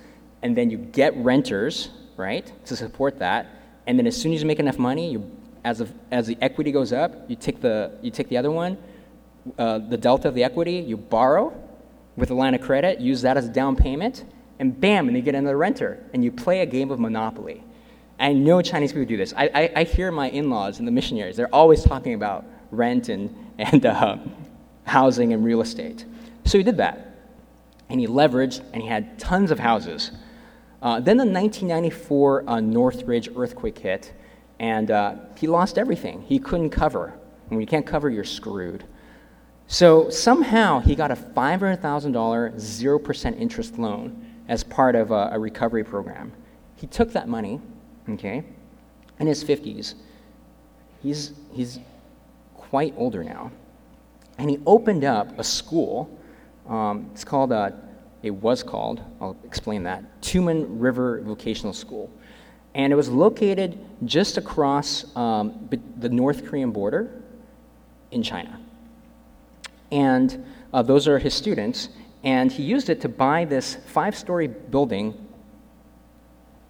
and 0.41 0.55
then 0.55 0.69
you 0.69 0.77
get 0.77 1.15
renters, 1.17 1.89
right, 2.17 2.51
to 2.65 2.75
support 2.75 3.19
that. 3.19 3.47
And 3.87 3.97
then 3.99 4.07
as 4.07 4.19
soon 4.19 4.33
as 4.33 4.41
you 4.41 4.47
make 4.47 4.59
enough 4.59 4.77
money, 4.77 5.11
you, 5.11 5.29
as, 5.63 5.81
of, 5.81 5.93
as 6.11 6.27
the 6.27 6.37
equity 6.41 6.71
goes 6.71 6.93
up, 6.93 7.29
you 7.29 7.35
take 7.35 7.61
the, 7.61 7.91
you 8.01 8.11
take 8.11 8.29
the 8.29 8.37
other 8.37 8.51
one, 8.51 8.77
uh, 9.57 9.79
the 9.79 9.97
delta 9.97 10.27
of 10.27 10.35
the 10.35 10.43
equity, 10.43 10.75
you 10.75 10.97
borrow 10.97 11.53
with 12.15 12.31
a 12.31 12.33
line 12.33 12.53
of 12.53 12.61
credit, 12.61 12.99
use 12.99 13.21
that 13.23 13.37
as 13.37 13.45
a 13.45 13.49
down 13.49 13.75
payment, 13.75 14.23
and 14.59 14.79
bam, 14.79 15.07
and 15.07 15.17
you 15.17 15.23
get 15.23 15.35
another 15.35 15.57
renter, 15.57 16.01
and 16.13 16.23
you 16.23 16.31
play 16.31 16.61
a 16.61 16.65
game 16.65 16.91
of 16.91 16.99
Monopoly. 16.99 17.63
I 18.19 18.31
know 18.31 18.61
Chinese 18.61 18.93
people 18.93 19.05
do 19.05 19.17
this. 19.17 19.33
I, 19.35 19.49
I, 19.53 19.71
I 19.77 19.83
hear 19.83 20.11
my 20.11 20.29
in 20.29 20.49
laws 20.49 20.79
and 20.79 20.87
the 20.87 20.91
missionaries, 20.91 21.35
they're 21.35 21.53
always 21.53 21.83
talking 21.83 22.13
about 22.13 22.45
rent 22.71 23.09
and, 23.09 23.35
and 23.57 23.85
uh, 23.85 24.17
housing 24.85 25.33
and 25.33 25.43
real 25.43 25.61
estate. 25.61 26.05
So 26.45 26.57
he 26.57 26.63
did 26.63 26.77
that. 26.77 27.09
And 27.89 27.99
he 27.99 28.07
leveraged, 28.07 28.61
and 28.73 28.81
he 28.81 28.87
had 28.87 29.19
tons 29.19 29.51
of 29.51 29.59
houses. 29.59 30.11
Uh, 30.83 30.99
then 30.99 31.15
the 31.15 31.23
1994 31.23 32.43
uh, 32.45 32.59
Northridge 32.59 33.29
earthquake 33.37 33.79
hit, 33.79 34.13
and 34.59 34.91
uh, 34.91 35.15
he 35.37 35.47
lost 35.47 35.77
everything. 35.77 36.21
He 36.23 36.37
couldn't 36.37 36.71
cover. 36.71 37.05
And 37.05 37.51
when 37.51 37.61
you 37.61 37.65
can't 37.65 37.85
cover, 37.85 38.09
you're 38.09 38.25
screwed. 38.25 38.83
So 39.67 40.09
somehow 40.09 40.81
he 40.81 40.93
got 40.93 41.09
a 41.09 41.15
$500,000 41.15 41.79
0% 41.81 43.39
interest 43.39 43.79
loan 43.79 44.25
as 44.49 44.61
part 44.65 44.95
of 44.95 45.11
a, 45.11 45.29
a 45.31 45.39
recovery 45.39 45.85
program. 45.85 46.33
He 46.75 46.85
took 46.87 47.13
that 47.13 47.29
money 47.29 47.61
okay, 48.09 48.43
in 49.19 49.27
his 49.27 49.41
50s. 49.41 49.95
He's, 51.01 51.31
he's 51.53 51.79
quite 52.55 52.93
older 52.97 53.23
now. 53.23 53.51
And 54.37 54.49
he 54.49 54.59
opened 54.65 55.05
up 55.05 55.37
a 55.39 55.43
school. 55.45 56.09
Um, 56.67 57.09
it's 57.13 57.23
called, 57.23 57.53
uh, 57.53 57.71
it 58.23 58.31
was 58.31 58.63
called, 58.63 59.01
I'll 59.21 59.37
explain 59.43 59.83
that, 59.83 60.21
Tumen 60.21 60.65
River 60.69 61.21
Vocational 61.21 61.73
School. 61.73 62.09
And 62.73 62.91
it 62.91 62.95
was 62.95 63.09
located 63.09 63.77
just 64.05 64.37
across 64.37 65.15
um, 65.15 65.69
the 65.99 66.09
North 66.09 66.45
Korean 66.45 66.71
border 66.71 67.21
in 68.09 68.23
China. 68.23 68.59
And 69.91 70.43
uh, 70.73 70.81
those 70.81 71.07
are 71.07 71.19
his 71.19 71.35
students. 71.35 71.89
And 72.23 72.51
he 72.51 72.63
used 72.63 72.89
it 72.89 73.01
to 73.01 73.09
buy 73.09 73.45
this 73.45 73.75
five 73.87 74.15
story 74.15 74.47
building 74.47 75.13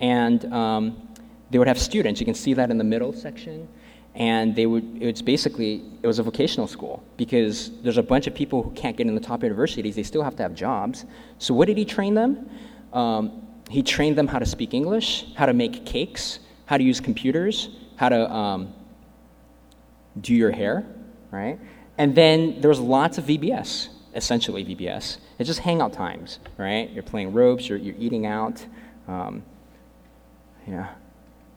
and 0.02 0.52
um, 0.52 1.08
they 1.50 1.58
would 1.58 1.68
have 1.68 1.80
students. 1.80 2.20
You 2.20 2.26
can 2.26 2.36
see 2.36 2.54
that 2.56 2.70
in 2.70 2.78
the 2.78 2.84
middle 2.84 3.14
section. 3.14 3.70
And 4.16 4.56
they 4.56 4.68
would, 4.68 5.02
it's 5.02 5.22
basically, 5.22 5.84
it 6.04 6.08
was 6.08 6.20
a 6.20 6.24
vocational 6.24 6.68
school 6.68 7.04
because 7.18 7.72
there's 7.82 7.98
a 7.98 8.04
bunch 8.04 8.28
of 8.28 8.36
people 8.36 8.62
who 8.62 8.70
can't 8.72 8.96
get 8.96 9.08
in 9.08 9.16
the 9.16 9.22
top 9.22 9.42
universities. 9.42 9.96
They 9.96 10.04
still 10.04 10.22
have 10.22 10.36
to 10.36 10.44
have 10.44 10.54
jobs. 10.54 11.06
So, 11.40 11.54
what 11.54 11.66
did 11.66 11.78
he 11.78 11.86
train 11.86 12.14
them? 12.14 12.50
Um, 12.94 13.42
he 13.70 13.82
trained 13.82 14.16
them 14.16 14.28
how 14.28 14.38
to 14.38 14.46
speak 14.46 14.76
English, 14.76 15.34
how 15.36 15.48
to 15.48 15.54
make 15.54 15.84
cakes, 15.86 16.40
how 16.68 16.78
to 16.78 16.84
use 16.84 17.00
computers, 17.00 17.70
how 17.96 18.10
to 18.10 18.32
um, 18.32 18.74
do 20.22 20.36
your 20.36 20.52
hair, 20.52 20.86
right? 21.32 21.60
And 21.98 22.14
then 22.14 22.62
there 22.62 22.70
was 22.70 22.80
lots 22.80 23.18
of 23.18 23.26
VBS, 23.26 23.88
essentially 24.14 24.64
VBS. 24.64 25.18
It's 25.40 25.48
just 25.48 25.62
hangout 25.62 25.94
times, 25.94 26.38
right? 26.58 26.88
You're 26.92 27.02
playing 27.02 27.34
ropes, 27.34 27.68
you're, 27.68 27.80
you're 27.80 27.96
eating 27.98 28.28
out. 28.28 28.64
Um, 29.08 29.44
yeah 30.68 30.94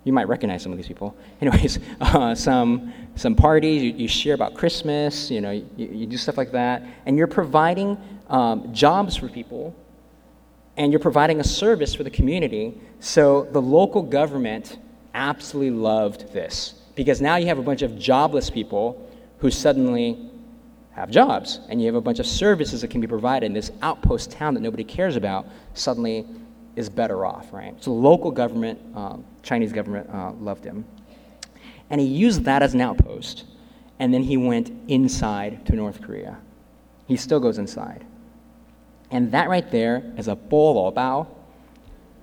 you 0.07 0.13
might 0.13 0.29
recognize 0.29 0.63
some 0.63 0.71
of 0.71 0.79
these 0.79 0.87
people. 0.87 1.17
Anyways, 1.41 1.81
uh, 2.01 2.35
some, 2.35 2.93
some 3.17 3.35
parties, 3.35 3.83
you, 3.83 3.91
you, 3.91 4.09
share 4.09 4.35
about 4.35 4.55
Christmas, 4.55 5.31
you 5.33 5.41
know, 5.41 5.51
you, 5.51 5.67
you, 5.77 6.07
do 6.07 6.17
stuff 6.17 6.39
like 6.39 6.53
that, 6.53 6.85
and 7.07 7.19
you're 7.19 7.27
providing 7.27 7.99
um, 8.31 8.73
jobs 8.73 9.17
for 9.17 9.29
people, 9.29 9.75
and 10.77 10.93
you're 10.93 11.01
providing 11.01 11.41
a 11.41 11.45
service 11.45 11.93
for 11.93 12.05
the 12.05 12.11
community. 12.11 12.81
So 13.01 13.49
the 13.51 13.61
local 13.61 14.01
government 14.01 14.79
absolutely 15.13 15.77
loved 15.77 16.33
this 16.33 16.75
because 16.95 17.21
now 17.21 17.35
you 17.35 17.47
have 17.47 17.59
a 17.59 17.63
bunch 17.63 17.83
of 17.83 17.99
jobless 17.99 18.49
people 18.49 19.11
who 19.39 19.51
suddenly 19.51 20.31
have 20.93 21.11
jobs, 21.11 21.61
and 21.69 21.81
you 21.81 21.87
have 21.87 21.97
a 21.97 22.01
bunch 22.01 22.21
of 22.21 22.27
services 22.27 22.81
that 22.81 22.89
can 22.89 23.01
be 23.01 23.09
provided 23.09 23.47
in 23.47 23.53
this 23.53 23.73
outpost 23.83 24.31
town 24.31 24.55
that 24.55 24.61
nobody 24.61 24.85
cares 24.85 25.17
about. 25.17 25.47
Suddenly, 25.75 26.27
is 26.77 26.91
better 26.91 27.25
off, 27.25 27.53
right? 27.53 27.75
So 27.83 27.91
the 27.91 27.97
local 27.97 28.31
government, 28.31 28.79
um, 28.95 29.25
Chinese 29.43 29.73
government, 29.73 30.09
uh, 30.11 30.33
loved 30.33 30.65
him. 30.65 30.85
And 31.91 32.01
he 32.01 32.07
used 32.07 32.45
that 32.45 32.63
as 32.63 32.75
an 32.75 32.81
outpost. 32.81 33.45
And 33.99 34.13
then 34.13 34.23
he 34.23 34.37
went 34.37 34.71
inside 34.89 35.65
to 35.67 35.73
North 35.73 36.03
Korea. 36.03 36.39
He 37.07 37.17
still 37.17 37.41
goes 37.41 37.59
inside. 37.59 38.05
And 39.11 39.33
that 39.33 39.49
right 39.49 39.69
there 39.71 40.13
is 40.19 40.29
a 40.29 40.37
bolo 40.37 40.91
bao 40.91 41.29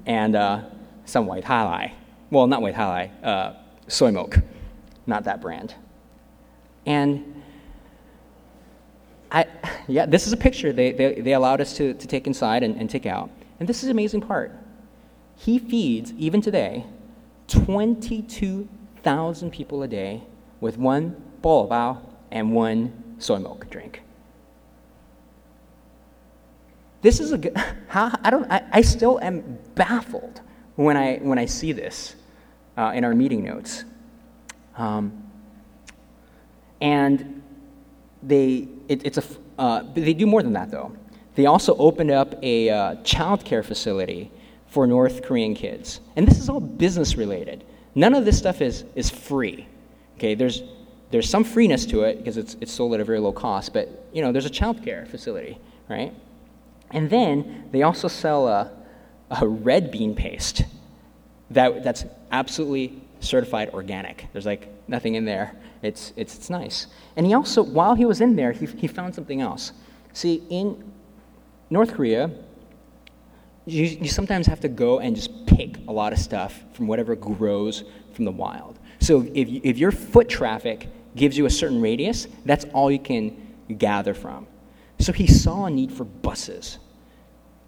and 0.05 0.36
uh, 0.36 0.62
some 1.05 1.25
white 1.25 1.43
halai. 1.43 1.93
Well, 2.29 2.45
not 2.48 2.62
white 2.62 2.75
halai, 2.75 3.12
uh, 3.24 3.53
soy 3.88 4.12
milk, 4.12 4.38
not 5.07 5.24
that 5.24 5.41
brand. 5.41 5.74
And 6.86 7.41
I, 9.31 9.45
yeah, 9.88 10.05
this 10.05 10.27
is 10.27 10.33
a 10.33 10.38
picture 10.38 10.74
they, 10.74 10.91
they, 10.91 11.22
they 11.22 11.33
allowed 11.33 11.62
us 11.62 11.75
to, 11.77 11.93
to 11.93 12.07
take 12.07 12.27
inside 12.27 12.63
and, 12.63 12.75
and 12.75 12.89
take 12.89 13.05
out. 13.05 13.29
And 13.63 13.70
this 13.70 13.77
is 13.77 13.86
the 13.86 13.91
amazing 13.91 14.20
part. 14.20 14.51
He 15.38 15.58
feeds, 15.58 16.12
even 16.17 16.41
today, 16.41 16.86
22,000 17.48 19.51
people 19.51 19.84
a 19.84 19.88
day 19.88 20.24
with 20.60 20.77
one 20.77 21.15
bowl 21.41 21.63
of 21.63 21.70
bao 21.70 22.01
and 22.29 22.51
one 22.51 23.15
soy 23.20 23.39
milk 23.39 23.70
drink. 23.70 24.01
This 27.01 27.22
is 27.22 27.32
a 27.32 27.39
how 27.88 28.12
I 28.22 28.29
don't 28.29 28.51
I, 28.51 28.65
I 28.70 28.82
still 28.82 29.17
am 29.22 29.60
baffled 29.75 30.41
when 30.75 30.98
I 30.98 31.20
when 31.20 31.39
I 31.39 31.46
see 31.46 31.72
this. 31.72 32.15
uh, 32.77 32.91
in 32.93 33.05
our 33.05 33.15
meeting 33.15 33.46
notes. 33.46 33.86
Um, 34.75 35.24
and 36.82 37.41
they, 38.22 38.67
it, 38.88 39.05
it's 39.05 39.17
a, 39.17 39.24
uh, 39.58 39.84
they 39.93 40.13
do 40.13 40.25
more 40.25 40.43
than 40.43 40.53
that, 40.53 40.72
though. 40.72 40.96
They 41.36 41.46
also 41.46 41.75
opened 41.78 42.12
up 42.12 42.36
a 42.44 42.70
uh, 42.70 42.96
child 43.04 43.44
care 43.44 43.63
facility 43.63 44.32
for 44.68 44.88
North 44.88 45.24
Korean 45.24 45.56
kids. 45.56 46.00
And 46.16 46.28
this 46.28 46.40
is 46.40 46.50
all 46.50 46.60
business 46.60 47.16
related. 47.16 47.63
None 47.96 48.16
of 48.16 48.25
this 48.25 48.38
stuff 48.38 48.62
is, 48.62 48.86
is 48.96 49.10
free. 49.10 49.68
Okay, 50.18 50.36
there's, 50.36 50.63
there's 51.12 51.30
some 51.30 51.44
freeness 51.44 51.86
to 51.88 52.04
it 52.04 52.18
because 52.18 52.38
it's, 52.38 52.56
it's 52.62 52.72
sold 52.72 52.94
at 52.94 53.00
a 53.00 53.04
very 53.04 53.20
low 53.20 53.32
cost, 53.32 53.74
but 53.74 54.08
you 54.13 54.22
know, 54.22 54.32
there's 54.32 54.46
a 54.46 54.50
child 54.50 54.84
care 54.84 55.06
facility, 55.06 55.58
right? 55.90 56.13
And 56.92 57.10
then 57.10 57.70
they 57.72 57.84
also 57.84 58.08
sell 58.08 58.48
a, 58.48 58.72
a 59.30 59.48
red 59.48 59.92
bean 59.92 60.16
paste 60.16 60.63
that, 61.52 61.84
that's 61.84 62.06
absolutely 62.32 63.02
certified 63.20 63.70
organic. 63.74 64.28
There's 64.34 64.46
like 64.46 64.68
nothing 64.88 65.16
in 65.16 65.25
there. 65.25 65.56
It's, 65.82 66.13
it's, 66.16 66.36
it's 66.36 66.50
nice. 66.50 66.88
And 67.16 67.25
he 67.25 67.34
also, 67.34 67.62
while 67.62 67.96
he 67.96 68.06
was 68.06 68.22
in 68.22 68.36
there, 68.36 68.52
he, 68.52 68.66
he 68.66 68.88
found 68.88 69.13
something 69.13 69.42
else. 69.42 69.72
See, 70.13 70.44
in 70.50 70.92
North 71.74 71.96
Korea, 71.96 72.30
you, 73.65 73.86
you 73.86 74.08
sometimes 74.08 74.46
have 74.46 74.60
to 74.60 74.68
go 74.68 75.00
and 75.00 75.15
just 75.15 75.48
pick 75.48 75.80
a 75.88 75.92
lot 75.92 76.13
of 76.13 76.20
stuff 76.20 76.63
from 76.74 76.86
whatever 76.86 77.15
grows 77.15 77.84
from 78.13 78.25
the 78.25 78.32
wild. 78.32 78.77
So 79.00 79.22
if, 79.34 79.48
if 79.50 79.80
your 79.80 79.92
foot 79.92 80.30
traffic 80.30 80.88
gives 81.15 81.36
you 81.36 81.48
a 81.48 81.50
certain 81.50 81.82
radius, 81.82 82.27
that's 82.46 82.65
all 82.74 82.92
you 82.92 83.00
can 83.00 83.56
gather 83.80 84.13
from. 84.13 84.46
So 85.00 85.12
he 85.12 85.25
saw 85.25 85.65
a 85.65 85.72
need 85.72 85.92
for 85.92 86.03
buses. 86.03 86.77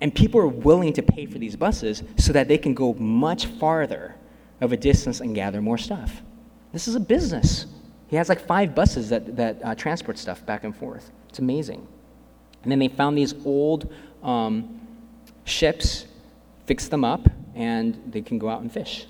And 0.02 0.14
people 0.14 0.40
are 0.40 0.48
willing 0.48 0.94
to 0.94 1.02
pay 1.02 1.26
for 1.26 1.40
these 1.40 1.56
buses 1.56 2.04
so 2.20 2.32
that 2.32 2.48
they 2.48 2.60
can 2.60 2.76
go 2.76 2.94
much 2.94 3.48
farther 3.48 4.18
of 4.62 4.72
a 4.72 4.78
distance 4.78 5.20
and 5.20 5.34
gather 5.34 5.64
more 5.64 5.80
stuff. 5.80 6.22
This 6.74 6.88
is 6.88 6.94
a 6.94 7.00
business. 7.00 7.66
He 8.08 8.18
has 8.18 8.30
like 8.30 8.46
five 8.46 8.76
buses 8.76 9.10
that, 9.10 9.36
that 9.36 9.62
uh, 9.64 9.74
transport 9.74 10.20
stuff 10.20 10.46
back 10.46 10.64
and 10.64 10.76
forth. 10.76 11.10
It's 11.28 11.40
amazing. 11.40 11.88
And 12.66 12.72
then 12.72 12.80
they 12.80 12.88
found 12.88 13.16
these 13.16 13.36
old 13.46 13.94
um, 14.24 14.82
ships, 15.44 16.08
fixed 16.66 16.90
them 16.90 17.04
up, 17.06 17.30
and 17.54 18.02
they 18.10 18.24
can 18.24 18.40
go 18.40 18.50
out 18.50 18.62
and 18.62 18.72
fish. 18.72 19.06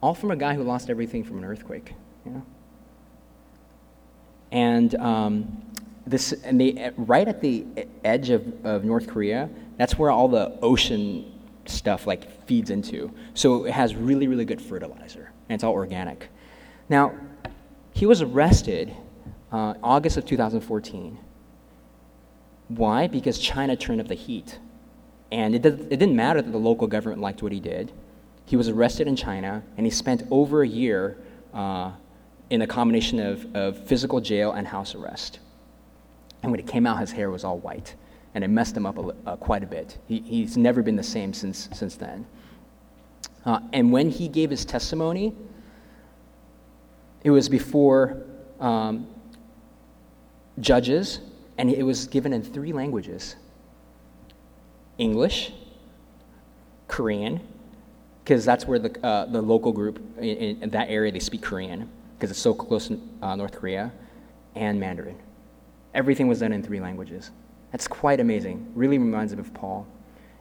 All 0.00 0.14
from 0.14 0.30
a 0.30 0.36
guy 0.36 0.54
who 0.54 0.62
lost 0.62 0.88
everything 0.88 1.24
from 1.24 1.36
an 1.36 1.44
earthquake. 1.44 1.92
You 2.24 2.32
know? 2.32 2.46
And 4.50 4.94
um, 4.94 5.62
this, 6.06 6.32
and 6.32 6.58
they, 6.58 6.90
right 6.96 7.28
at 7.28 7.42
the 7.42 7.66
edge 8.02 8.30
of, 8.30 8.64
of 8.64 8.82
North 8.82 9.08
Korea, 9.08 9.50
that's 9.76 9.98
where 9.98 10.10
all 10.10 10.26
the 10.26 10.58
ocean 10.62 11.34
stuff 11.66 12.06
like 12.06 12.46
feeds 12.46 12.70
into. 12.70 13.12
So 13.34 13.66
it 13.66 13.72
has 13.72 13.94
really, 13.94 14.26
really 14.26 14.46
good 14.46 14.62
fertilizer, 14.62 15.30
and 15.50 15.54
it's 15.54 15.64
all 15.64 15.74
organic. 15.74 16.28
Now, 16.88 17.12
he 17.92 18.06
was 18.06 18.22
arrested 18.22 18.96
uh, 19.52 19.74
August 19.82 20.16
of 20.16 20.26
2014. 20.26 21.18
Why? 22.68 23.06
Because 23.06 23.38
China 23.38 23.76
turned 23.76 24.00
up 24.00 24.08
the 24.08 24.14
heat. 24.14 24.58
And 25.30 25.54
it, 25.54 25.62
did, 25.62 25.80
it 25.92 25.96
didn't 25.98 26.16
matter 26.16 26.42
that 26.42 26.50
the 26.50 26.58
local 26.58 26.86
government 26.86 27.20
liked 27.20 27.42
what 27.42 27.52
he 27.52 27.60
did. 27.60 27.92
He 28.44 28.56
was 28.56 28.68
arrested 28.68 29.08
in 29.08 29.16
China, 29.16 29.62
and 29.76 29.86
he 29.86 29.90
spent 29.90 30.22
over 30.30 30.62
a 30.62 30.68
year 30.68 31.18
uh, 31.52 31.92
in 32.50 32.62
a 32.62 32.66
combination 32.66 33.18
of, 33.18 33.54
of 33.56 33.86
physical 33.86 34.20
jail 34.20 34.52
and 34.52 34.66
house 34.66 34.94
arrest. 34.94 35.40
And 36.42 36.52
when 36.52 36.60
he 36.60 36.66
came 36.66 36.86
out, 36.86 37.00
his 37.00 37.12
hair 37.12 37.30
was 37.30 37.42
all 37.44 37.58
white 37.58 37.94
and 38.36 38.44
it 38.44 38.48
messed 38.48 38.76
him 38.76 38.84
up 38.84 38.98
a, 38.98 39.14
uh, 39.26 39.36
quite 39.36 39.62
a 39.62 39.66
bit. 39.66 39.96
He, 40.06 40.20
he's 40.20 40.58
never 40.58 40.82
been 40.82 40.94
the 40.94 41.02
same 41.02 41.32
since, 41.32 41.70
since 41.72 41.94
then. 41.94 42.26
Uh, 43.46 43.60
and 43.72 43.90
when 43.90 44.10
he 44.10 44.28
gave 44.28 44.50
his 44.50 44.66
testimony, 44.66 45.34
it 47.24 47.30
was 47.30 47.48
before 47.48 48.24
um, 48.60 49.06
judges, 50.60 51.20
and 51.58 51.70
it 51.70 51.82
was 51.82 52.06
given 52.06 52.32
in 52.32 52.42
three 52.42 52.72
languages 52.72 53.36
English, 54.98 55.52
Korean, 56.88 57.40
because 58.24 58.44
that's 58.44 58.66
where 58.66 58.78
the, 58.78 59.06
uh, 59.06 59.26
the 59.26 59.42
local 59.42 59.72
group 59.72 60.00
in, 60.18 60.62
in, 60.62 60.70
that 60.70 60.88
area 60.88 61.12
they 61.12 61.18
speak 61.18 61.42
Korean, 61.42 61.88
because 62.16 62.30
it's 62.30 62.40
so 62.40 62.54
close 62.54 62.88
to 62.88 63.00
uh, 63.22 63.36
North 63.36 63.52
Korea, 63.52 63.92
and 64.54 64.80
Mandarin. 64.80 65.18
Everything 65.94 66.28
was 66.28 66.40
done 66.40 66.52
in 66.52 66.62
three 66.62 66.80
languages. 66.80 67.30
That's 67.72 67.86
quite 67.86 68.20
amazing. 68.20 68.72
Really 68.74 68.98
reminds 68.98 69.34
me 69.34 69.40
of 69.40 69.52
Paul. 69.52 69.86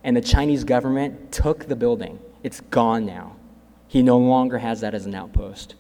And 0.04 0.16
the 0.16 0.22
Chinese 0.22 0.64
government 0.64 1.32
took 1.32 1.68
the 1.68 1.76
building. 1.76 2.20
It's 2.44 2.62
gone 2.62 3.06
now. 3.06 3.36
He 3.88 4.02
no 4.02 4.18
longer 4.18 4.58
has 4.60 4.82
that 4.82 4.94
as 4.94 5.06
an 5.06 5.16
outpost. 5.16 5.76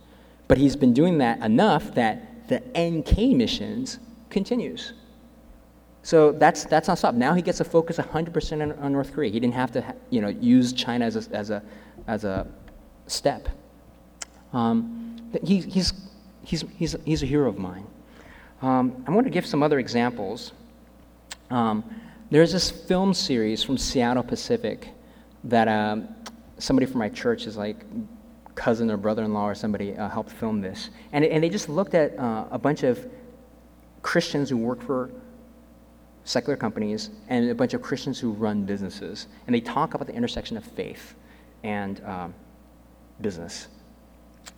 But 0.48 0.58
he's 0.58 0.76
been 0.76 0.94
doing 0.94 1.18
that 1.20 1.40
enough 1.40 1.94
that 1.96 2.48
the 2.50 2.62
NK 2.78 3.36
missions 3.36 4.00
continues. 4.36 4.92
So 6.04 6.34
that's, 6.34 6.66
that's 6.66 6.90
not 6.90 6.98
stopped. 6.98 7.18
Now 7.18 7.34
he 7.34 7.42
gets 7.42 7.60
to 7.60 7.64
focus 7.64 7.98
100% 7.98 8.62
on, 8.62 8.74
on 8.74 8.92
North 8.92 9.14
Korea. 9.14 9.32
He 9.32 9.40
didn't 9.40 9.56
have 9.56 9.72
to 9.72 9.96
you 10.10 10.20
know, 10.22 10.28
use 10.28 10.74
China 10.74 11.06
as 11.06 11.16
a, 11.16 11.36
as 11.36 11.50
a, 11.52 11.64
as 12.06 12.26
a 12.26 12.46
step. 13.08 13.48
Um, 14.52 15.16
he, 15.42 15.62
he's, 15.62 15.94
he's, 16.44 16.66
he's, 16.76 16.96
he's 17.06 17.24
a 17.24 17.26
hero 17.26 17.48
of 17.48 17.58
mine. 17.58 17.88
Um, 18.62 19.06
I 19.08 19.12
want 19.12 19.26
to 19.26 19.32
give 19.32 19.46
some 19.46 19.64
other 19.64 19.80
examples. 19.80 20.52
Um, 21.50 21.84
there's 22.30 22.52
this 22.52 22.70
film 22.70 23.14
series 23.14 23.64
from 23.64 23.78
Seattle 23.78 24.24
Pacific 24.24 24.90
that 25.46 25.70
um, 25.70 26.10
somebody 26.58 26.86
from 26.86 27.00
my 27.00 27.10
church 27.10 27.48
is 27.48 27.56
like 27.56 27.78
cousin 28.56 28.92
or 28.92 28.98
brother-in-law 28.98 29.48
or 29.48 29.56
somebody 29.56 29.96
uh, 29.96 30.10
helped 30.10 30.32
film 30.32 30.60
this, 30.62 30.90
and, 31.14 31.24
and 31.24 31.44
they 31.44 31.50
just 31.50 31.70
looked 31.70 31.94
at 31.94 32.18
uh, 32.18 32.46
a 32.52 32.58
bunch 32.58 32.84
of 32.84 33.06
Christians 34.06 34.52
who 34.52 34.58
work 34.58 34.84
for 34.84 35.10
secular 36.26 36.56
companies 36.56 37.10
and 37.28 37.50
a 37.50 37.56
bunch 37.56 37.74
of 37.74 37.82
Christians 37.82 38.20
who 38.20 38.34
run 38.34 38.64
businesses, 38.64 39.26
and 39.48 39.56
they 39.56 39.60
talk 39.60 39.96
about 39.96 40.06
the 40.06 40.14
intersection 40.14 40.58
of 40.58 40.64
faith 40.64 41.16
and 41.64 42.04
um, 42.06 42.36
business. 43.20 43.68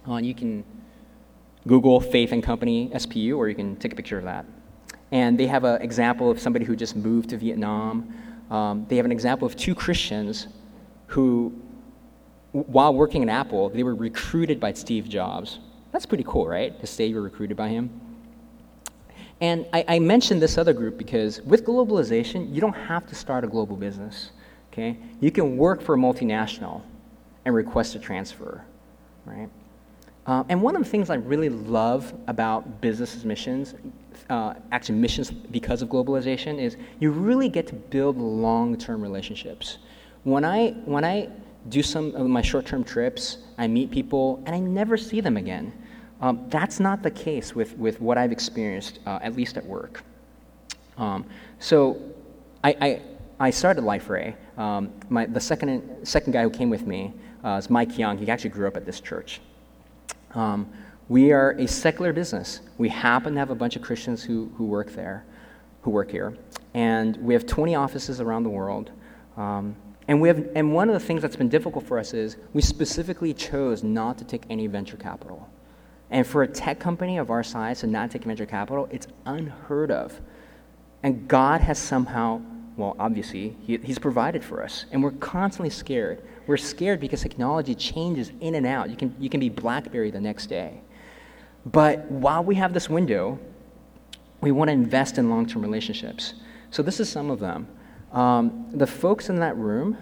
Uh, 0.05 0.17
you 0.17 0.35
can 0.35 0.65
Google 1.65 2.01
Faith 2.01 2.33
and 2.33 2.43
Company 2.43 2.89
SPU, 2.93 3.37
or 3.37 3.47
you 3.47 3.55
can 3.55 3.77
take 3.77 3.93
a 3.93 3.95
picture 3.95 4.17
of 4.17 4.25
that. 4.25 4.45
And 5.13 5.39
they 5.39 5.47
have 5.47 5.63
an 5.63 5.81
example 5.81 6.29
of 6.29 6.41
somebody 6.41 6.65
who 6.65 6.75
just 6.75 6.97
moved 6.97 7.29
to 7.29 7.37
Vietnam. 7.37 8.13
Um, 8.51 8.85
they 8.89 8.97
have 8.97 9.05
an 9.05 9.13
example 9.13 9.45
of 9.45 9.55
two 9.55 9.73
Christians 9.73 10.49
who, 11.05 11.57
while 12.51 12.93
working 12.93 13.23
at 13.23 13.29
Apple, 13.29 13.69
they 13.69 13.83
were 13.83 13.95
recruited 13.95 14.59
by 14.59 14.73
Steve 14.73 15.07
Jobs. 15.07 15.59
That's 15.93 16.05
pretty 16.05 16.25
cool, 16.27 16.45
right? 16.45 16.77
To 16.81 16.85
say 16.85 17.05
you 17.05 17.15
were 17.15 17.21
recruited 17.21 17.55
by 17.55 17.69
him. 17.69 18.01
And 19.39 19.65
I, 19.71 19.85
I 19.87 19.99
mentioned 19.99 20.41
this 20.41 20.57
other 20.57 20.73
group 20.73 20.97
because 20.97 21.41
with 21.41 21.63
globalization, 21.63 22.53
you 22.53 22.59
don't 22.59 22.73
have 22.73 23.05
to 23.07 23.15
start 23.15 23.43
a 23.43 23.47
global 23.47 23.75
business. 23.75 24.31
Okay? 24.71 24.97
You 25.19 25.31
can 25.31 25.57
work 25.57 25.81
for 25.81 25.95
a 25.95 25.97
multinational 25.97 26.81
and 27.45 27.53
request 27.53 27.95
a 27.95 27.99
transfer, 27.99 28.63
right? 29.25 29.49
Uh, 30.25 30.43
and 30.49 30.61
one 30.61 30.75
of 30.75 30.83
the 30.83 30.89
things 30.89 31.09
I 31.09 31.15
really 31.15 31.47
love 31.47 32.13
about 32.27 32.81
business 32.81 33.23
missions, 33.23 33.75
uh, 34.29 34.55
actually 34.73 34.95
missions 34.95 35.31
because 35.31 35.81
of 35.81 35.87
globalization, 35.87 36.59
is 36.59 36.75
you 36.99 37.11
really 37.11 37.47
get 37.47 37.65
to 37.67 37.75
build 37.75 38.17
long-term 38.17 39.01
relationships. 39.01 39.77
When 40.23 40.43
I 40.43 40.71
when 40.83 41.05
I 41.05 41.29
do 41.69 41.81
some 41.81 42.13
of 42.15 42.27
my 42.27 42.41
short-term 42.41 42.83
trips, 42.83 43.37
I 43.57 43.67
meet 43.67 43.89
people 43.89 44.43
and 44.45 44.53
I 44.53 44.59
never 44.59 44.97
see 44.97 45.21
them 45.21 45.37
again. 45.37 45.71
Um, 46.21 46.45
that's 46.49 46.79
not 46.79 47.03
the 47.03 47.11
case 47.11 47.53
with, 47.53 47.77
with 47.77 48.01
what 48.01 48.17
I've 48.17 48.31
experienced, 48.31 48.99
uh, 49.05 49.19
at 49.21 49.35
least 49.35 49.57
at 49.57 49.65
work. 49.65 50.03
Um, 50.97 51.25
so 51.59 52.01
I, 52.63 52.75
I, 52.81 53.01
I 53.39 53.49
started 53.51 53.83
Liferay. 53.83 54.35
Um, 54.57 54.91
my, 55.09 55.25
the 55.27 55.39
second, 55.39 56.07
second 56.07 56.33
guy 56.33 56.41
who 56.41 56.49
came 56.49 56.69
with 56.69 56.87
me 56.87 57.13
uh, 57.43 57.57
is 57.59 57.69
Mike 57.69 57.97
Young. 57.97 58.17
He 58.17 58.29
actually 58.31 58.49
grew 58.49 58.67
up 58.67 58.77
at 58.77 58.85
this 58.85 58.99
church. 58.99 59.41
Um, 60.33 60.67
we 61.07 61.31
are 61.31 61.51
a 61.51 61.67
secular 61.67 62.11
business. 62.13 62.61
We 62.77 62.89
happen 62.89 63.33
to 63.33 63.39
have 63.39 63.51
a 63.51 63.55
bunch 63.55 63.75
of 63.75 63.81
Christians 63.81 64.23
who, 64.23 64.51
who 64.57 64.65
work 64.65 64.91
there, 64.91 65.23
who 65.81 65.91
work 65.91 66.11
here. 66.11 66.35
And 66.73 67.15
we 67.17 67.33
have 67.33 67.45
20 67.45 67.75
offices 67.75 68.19
around 68.19 68.43
the 68.43 68.49
world. 68.49 68.91
Um, 69.37 69.75
and, 70.07 70.19
we 70.19 70.27
have, 70.27 70.49
and 70.55 70.73
one 70.73 70.89
of 70.89 70.93
the 70.93 70.99
things 70.99 71.21
that's 71.21 71.35
been 71.35 71.49
difficult 71.49 71.85
for 71.85 71.99
us 71.99 72.13
is 72.13 72.37
we 72.53 72.61
specifically 72.61 73.33
chose 73.33 73.83
not 73.83 74.17
to 74.17 74.25
take 74.25 74.43
any 74.49 74.67
venture 74.67 74.97
capital. 74.97 75.47
And 76.09 76.25
for 76.25 76.43
a 76.43 76.47
tech 76.47 76.79
company 76.79 77.17
of 77.17 77.29
our 77.29 77.43
size 77.43 77.81
to 77.81 77.87
not 77.87 78.11
take 78.11 78.23
venture 78.23 78.45
capital, 78.45 78.87
it's 78.91 79.07
unheard 79.25 79.91
of. 79.91 80.19
And 81.03 81.27
God 81.27 81.61
has 81.61 81.77
somehow, 81.77 82.41
well, 82.77 82.95
obviously, 82.97 83.55
he, 83.61 83.77
He's 83.77 83.99
provided 83.99 84.43
for 84.43 84.63
us. 84.63 84.85
And 84.91 85.03
we're 85.03 85.11
constantly 85.11 85.69
scared. 85.69 86.23
We're 86.47 86.57
scared 86.57 86.99
because 86.99 87.21
technology 87.21 87.75
changes 87.75 88.31
in 88.39 88.55
and 88.55 88.65
out. 88.65 88.89
You 88.89 88.95
can, 88.95 89.15
you 89.19 89.29
can 89.29 89.39
be 89.39 89.49
Blackberry 89.49 90.11
the 90.11 90.21
next 90.21 90.47
day. 90.47 90.81
But 91.65 92.09
while 92.09 92.43
we 92.43 92.55
have 92.55 92.73
this 92.73 92.89
window, 92.89 93.37
we 94.39 94.51
want 94.51 94.69
to 94.69 94.73
invest 94.73 95.17
in 95.17 95.29
long 95.29 95.45
term 95.45 95.61
relationships. 95.61 96.35
So 96.71 96.81
this 96.81 96.99
is 96.99 97.09
some 97.09 97.29
of 97.29 97.39
them. 97.39 97.67
Um, 98.13 98.69
the 98.71 98.87
folks 98.87 99.29
in 99.29 99.37
that 99.37 99.57
room, 99.57 99.97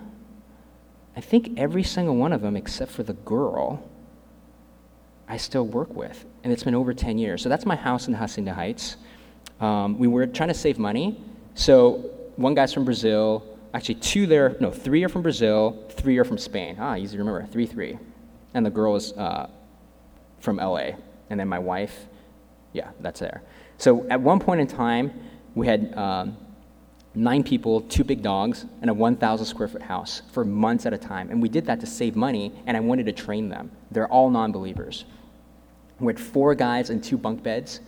I 1.15 1.21
think 1.21 1.57
every 1.57 1.83
single 1.83 2.15
one 2.15 2.33
of 2.33 2.41
them, 2.41 2.55
except 2.55 2.91
for 2.91 3.03
the 3.03 3.13
girl, 3.13 3.83
I 5.27 5.37
still 5.37 5.65
work 5.65 5.93
with. 5.95 6.25
And 6.43 6.53
it's 6.53 6.63
been 6.63 6.75
over 6.75 6.93
10 6.93 7.17
years. 7.17 7.41
So 7.41 7.49
that's 7.49 7.65
my 7.65 7.75
house 7.75 8.07
in 8.07 8.13
Hacienda 8.13 8.53
Heights. 8.53 8.97
Um, 9.59 9.97
we 9.97 10.07
were 10.07 10.27
trying 10.27 10.49
to 10.49 10.55
save 10.55 10.77
money. 10.77 11.21
So 11.55 12.11
one 12.35 12.53
guy's 12.53 12.73
from 12.73 12.85
Brazil. 12.85 13.43
Actually, 13.73 13.95
two 13.95 14.27
there, 14.27 14.55
no, 14.59 14.71
three 14.71 15.03
are 15.03 15.09
from 15.09 15.21
Brazil, 15.21 15.83
three 15.89 16.17
are 16.17 16.23
from 16.23 16.37
Spain. 16.37 16.77
Ah, 16.79 16.95
easy 16.95 17.17
to 17.17 17.23
remember, 17.23 17.45
3 17.51 17.65
3. 17.65 17.97
And 18.53 18.65
the 18.65 18.69
girl 18.69 18.95
is 18.95 19.11
uh, 19.13 19.49
from 20.39 20.57
LA. 20.57 20.91
And 21.29 21.39
then 21.39 21.47
my 21.47 21.59
wife, 21.59 22.07
yeah, 22.73 22.91
that's 23.01 23.19
there. 23.19 23.41
So 23.77 24.07
at 24.09 24.21
one 24.21 24.39
point 24.39 24.61
in 24.61 24.67
time, 24.67 25.11
we 25.55 25.67
had 25.67 25.93
um, 25.97 26.37
nine 27.15 27.43
people, 27.43 27.81
two 27.81 28.03
big 28.03 28.21
dogs, 28.21 28.65
and 28.81 28.89
a 28.89 28.93
1,000 28.93 29.45
square 29.45 29.67
foot 29.67 29.81
house 29.81 30.21
for 30.31 30.45
months 30.45 30.85
at 30.85 30.93
a 30.93 30.97
time. 30.97 31.29
And 31.29 31.41
we 31.41 31.49
did 31.49 31.65
that 31.65 31.79
to 31.81 31.85
save 31.85 32.15
money, 32.15 32.53
and 32.65 32.77
I 32.77 32.79
wanted 32.79 33.05
to 33.07 33.13
train 33.13 33.49
them. 33.49 33.71
They're 33.91 34.07
all 34.07 34.29
non 34.29 34.51
believers. 34.51 35.05
We 35.99 36.11
had 36.11 36.19
four 36.19 36.55
guys 36.55 36.89
in 36.89 37.01
two 37.01 37.17
bunk 37.17 37.41
beds 37.43 37.79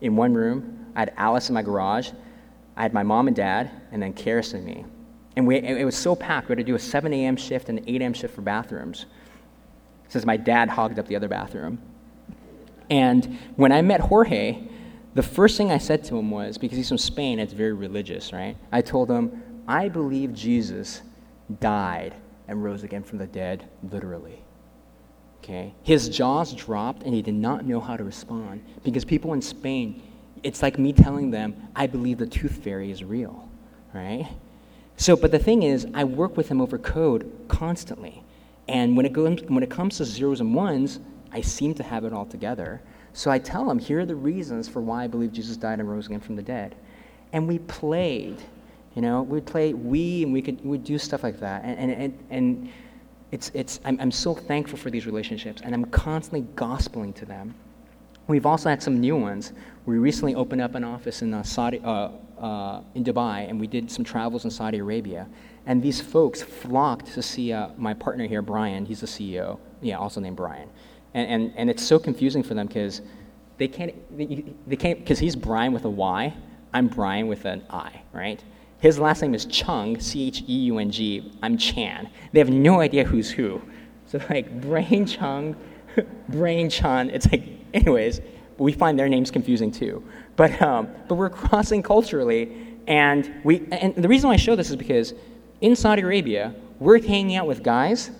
in 0.00 0.16
one 0.16 0.34
room. 0.34 0.86
I 0.94 1.00
had 1.00 1.12
Alice 1.16 1.48
in 1.48 1.54
my 1.54 1.62
garage. 1.62 2.10
I 2.76 2.82
had 2.82 2.94
my 2.94 3.02
mom 3.02 3.26
and 3.26 3.36
dad, 3.36 3.70
and 3.90 4.02
then 4.02 4.14
Karis 4.14 4.54
and 4.54 4.64
me. 4.64 4.84
And 5.36 5.46
we, 5.46 5.56
it 5.56 5.84
was 5.84 5.96
so 5.96 6.14
packed, 6.14 6.48
we 6.48 6.52
had 6.52 6.58
to 6.58 6.64
do 6.64 6.74
a 6.74 6.78
7 6.78 7.12
a.m. 7.12 7.36
shift 7.36 7.68
and 7.68 7.78
an 7.78 7.84
8 7.86 8.02
a.m. 8.02 8.12
shift 8.12 8.34
for 8.34 8.42
bathrooms, 8.42 9.06
since 10.08 10.26
my 10.26 10.36
dad 10.36 10.68
hogged 10.68 10.98
up 10.98 11.06
the 11.06 11.16
other 11.16 11.28
bathroom. 11.28 11.78
And 12.90 13.38
when 13.56 13.72
I 13.72 13.80
met 13.80 14.00
Jorge, 14.00 14.58
the 15.14 15.22
first 15.22 15.56
thing 15.56 15.70
I 15.70 15.78
said 15.78 16.04
to 16.04 16.18
him 16.18 16.30
was, 16.30 16.58
because 16.58 16.76
he's 16.76 16.88
from 16.88 16.98
Spain, 16.98 17.38
it's 17.38 17.52
very 17.52 17.72
religious, 17.72 18.32
right? 18.32 18.56
I 18.70 18.82
told 18.82 19.10
him, 19.10 19.42
I 19.66 19.88
believe 19.88 20.34
Jesus 20.34 21.02
died 21.60 22.14
and 22.48 22.62
rose 22.62 22.82
again 22.82 23.02
from 23.02 23.18
the 23.18 23.26
dead, 23.26 23.68
literally. 23.90 24.42
Okay? 25.42 25.74
His 25.82 26.08
jaws 26.08 26.52
dropped 26.52 27.02
and 27.02 27.12
he 27.12 27.22
did 27.22 27.34
not 27.34 27.66
know 27.66 27.80
how 27.80 27.96
to 27.96 28.04
respond 28.04 28.64
because 28.84 29.04
people 29.04 29.32
in 29.32 29.42
Spain, 29.42 30.02
it's 30.42 30.62
like 30.62 30.78
me 30.78 30.92
telling 30.92 31.30
them, 31.30 31.56
I 31.74 31.86
believe 31.86 32.18
the 32.18 32.26
tooth 32.26 32.62
fairy 32.62 32.90
is 32.90 33.02
real, 33.02 33.48
right? 33.92 34.28
So, 34.96 35.16
but 35.16 35.32
the 35.32 35.38
thing 35.38 35.64
is, 35.64 35.86
I 35.94 36.04
work 36.04 36.36
with 36.36 36.48
him 36.48 36.60
over 36.60 36.78
code 36.78 37.30
constantly. 37.48 38.22
And 38.68 38.96
when 38.96 39.04
it, 39.04 39.12
goes, 39.12 39.42
when 39.48 39.64
it 39.64 39.70
comes 39.70 39.96
to 39.96 40.04
zeros 40.04 40.40
and 40.40 40.54
ones, 40.54 41.00
I 41.32 41.40
seem 41.40 41.74
to 41.74 41.82
have 41.82 42.04
it 42.04 42.12
all 42.12 42.26
together. 42.26 42.80
So 43.12 43.30
I 43.30 43.38
tell 43.38 43.68
him, 43.68 43.78
here 43.78 44.00
are 44.00 44.06
the 44.06 44.14
reasons 44.14 44.68
for 44.68 44.80
why 44.80 45.04
I 45.04 45.06
believe 45.08 45.32
Jesus 45.32 45.56
died 45.56 45.80
and 45.80 45.90
rose 45.90 46.06
again 46.06 46.20
from 46.20 46.36
the 46.36 46.42
dead. 46.42 46.76
And 47.32 47.48
we 47.48 47.58
played, 47.60 48.36
you 48.94 49.02
know, 49.02 49.22
we'd 49.22 49.46
play 49.46 49.74
we 49.74 50.22
and 50.22 50.32
we 50.32 50.40
could 50.40 50.64
we'd 50.64 50.84
do 50.84 50.98
stuff 50.98 51.22
like 51.22 51.40
that. 51.40 51.64
And, 51.64 51.90
and, 51.90 51.92
and, 51.92 52.18
and 52.30 52.72
it's, 53.32 53.50
it's, 53.54 53.80
I'm, 53.84 53.98
I'm 53.98 54.10
so 54.10 54.34
thankful 54.34 54.78
for 54.78 54.90
these 54.90 55.06
relationships, 55.06 55.62
and 55.64 55.74
I'm 55.74 55.86
constantly 55.86 56.42
gospeling 56.54 57.14
to 57.16 57.24
them. 57.24 57.54
We've 58.28 58.46
also 58.46 58.68
had 58.68 58.82
some 58.82 59.00
new 59.00 59.16
ones. 59.16 59.52
We 59.86 59.96
recently 59.98 60.34
opened 60.34 60.60
up 60.60 60.74
an 60.74 60.84
office 60.84 61.22
in, 61.22 61.34
uh, 61.34 61.42
Saudi, 61.42 61.80
uh, 61.82 62.10
uh, 62.38 62.82
in 62.94 63.02
Dubai, 63.02 63.48
and 63.48 63.58
we 63.58 63.66
did 63.66 63.90
some 63.90 64.04
travels 64.04 64.44
in 64.44 64.50
Saudi 64.50 64.78
Arabia. 64.78 65.26
And 65.66 65.82
these 65.82 66.00
folks 66.00 66.42
flocked 66.42 67.06
to 67.14 67.22
see 67.22 67.52
uh, 67.52 67.68
my 67.76 67.94
partner 67.94 68.26
here, 68.26 68.42
Bryan. 68.42 68.84
He's 68.84 69.00
the 69.00 69.06
CEO, 69.06 69.58
yeah, 69.80 69.96
also 69.96 70.20
named 70.20 70.36
Bryan. 70.36 70.68
And, 71.14 71.28
and, 71.28 71.52
and 71.56 71.70
it's 71.70 71.82
so 71.82 71.98
confusing 71.98 72.42
for 72.42 72.54
them 72.54 72.66
because 72.66 73.00
they 73.56 73.68
can't, 73.68 73.94
they, 74.16 74.44
they 74.66 74.76
can't, 74.76 74.98
because 74.98 75.18
he's 75.18 75.36
Bryan 75.36 75.72
with 75.72 75.84
a 75.84 75.90
Y, 75.90 76.34
I'm 76.74 76.88
Brian 76.88 77.28
with 77.28 77.44
an 77.46 77.64
I, 77.70 78.02
right? 78.12 78.42
His 78.82 78.98
last 78.98 79.22
name 79.22 79.32
is 79.32 79.44
Chung, 79.44 80.00
C 80.00 80.26
H 80.26 80.42
E 80.48 80.54
U 80.64 80.78
N 80.78 80.90
G. 80.90 81.30
I'm 81.40 81.56
Chan. 81.56 82.10
They 82.32 82.40
have 82.40 82.50
no 82.50 82.80
idea 82.80 83.04
who's 83.04 83.30
who. 83.30 83.62
So, 84.06 84.20
like, 84.28 84.60
Brain 84.60 85.06
Chung, 85.06 85.54
Brain 86.28 86.68
Chan, 86.68 87.10
it's 87.10 87.30
like, 87.30 87.44
anyways, 87.72 88.20
we 88.58 88.72
find 88.72 88.98
their 88.98 89.08
names 89.08 89.30
confusing 89.30 89.70
too. 89.70 90.02
But, 90.34 90.60
um, 90.60 90.88
but 91.06 91.14
we're 91.14 91.30
crossing 91.30 91.80
culturally, 91.80 92.76
and, 92.88 93.32
we, 93.44 93.68
and 93.70 93.94
the 93.94 94.08
reason 94.08 94.26
why 94.26 94.34
I 94.34 94.36
show 94.36 94.56
this 94.56 94.70
is 94.70 94.74
because 94.74 95.14
in 95.60 95.76
Saudi 95.76 96.02
Arabia, 96.02 96.52
we're 96.80 97.00
hanging 97.00 97.36
out 97.36 97.46
with 97.46 97.62
guys 97.62 98.10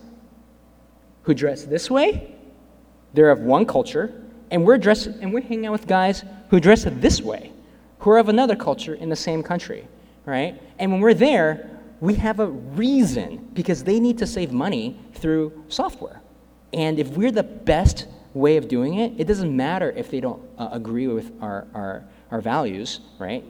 who 1.23 1.35
dress 1.35 1.65
this 1.65 1.91
way, 1.91 2.37
they're 3.15 3.33
of 3.33 3.41
one 3.41 3.67
culture, 3.67 4.15
and 4.53 4.65
we're, 4.65 4.79
dressed, 4.79 5.09
and 5.09 5.35
we're 5.35 5.43
hanging 5.43 5.67
out 5.67 5.73
with 5.73 5.89
guys 5.89 6.23
who 6.51 6.61
dress 6.61 6.85
this 6.89 7.21
way, 7.21 7.53
who 7.99 8.11
are 8.11 8.19
of 8.19 8.29
another 8.29 8.55
culture 8.55 8.95
in 8.95 9.09
the 9.09 9.17
same 9.17 9.43
country 9.43 9.89
right? 10.27 10.61
And 10.79 10.93
when 10.93 11.01
we're 11.01 11.15
there, 11.15 11.71
we 12.01 12.15
have 12.15 12.41
a 12.41 12.47
reason 12.47 13.49
because 13.53 13.85
they 13.85 14.01
need 14.01 14.19
to 14.19 14.27
save 14.27 14.53
money 14.53 14.99
through 15.15 15.65
software. 15.69 16.21
And 16.73 16.99
if 16.99 17.09
we're 17.11 17.31
the 17.31 17.43
best 17.43 18.07
way 18.35 18.57
of 18.57 18.67
doing 18.67 18.95
it, 18.95 19.13
it 19.19 19.27
doesn't 19.27 19.55
matter 19.55 19.91
if 19.93 20.11
they 20.11 20.21
don't 20.21 20.43
uh, 20.59 20.71
agree 20.73 21.07
with 21.07 21.33
our, 21.41 21.67
our, 21.75 22.05
our 22.31 22.41
values, 22.41 23.01
right? 23.19 23.45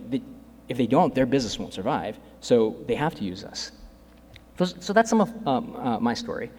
If 0.68 0.76
they 0.76 0.86
don't, 0.86 1.14
their 1.14 1.26
business 1.26 1.58
won't 1.58 1.72
survive. 1.72 2.18
So 2.40 2.76
they 2.86 2.94
have 2.94 3.14
to 3.16 3.24
use 3.24 3.44
us. 3.44 3.72
So, 4.80 4.92
that's 4.92 5.08
some 5.10 5.20
of 5.20 5.46
um, 5.46 5.74
uh, 5.76 5.98
my 5.98 6.14
story. 6.14 6.50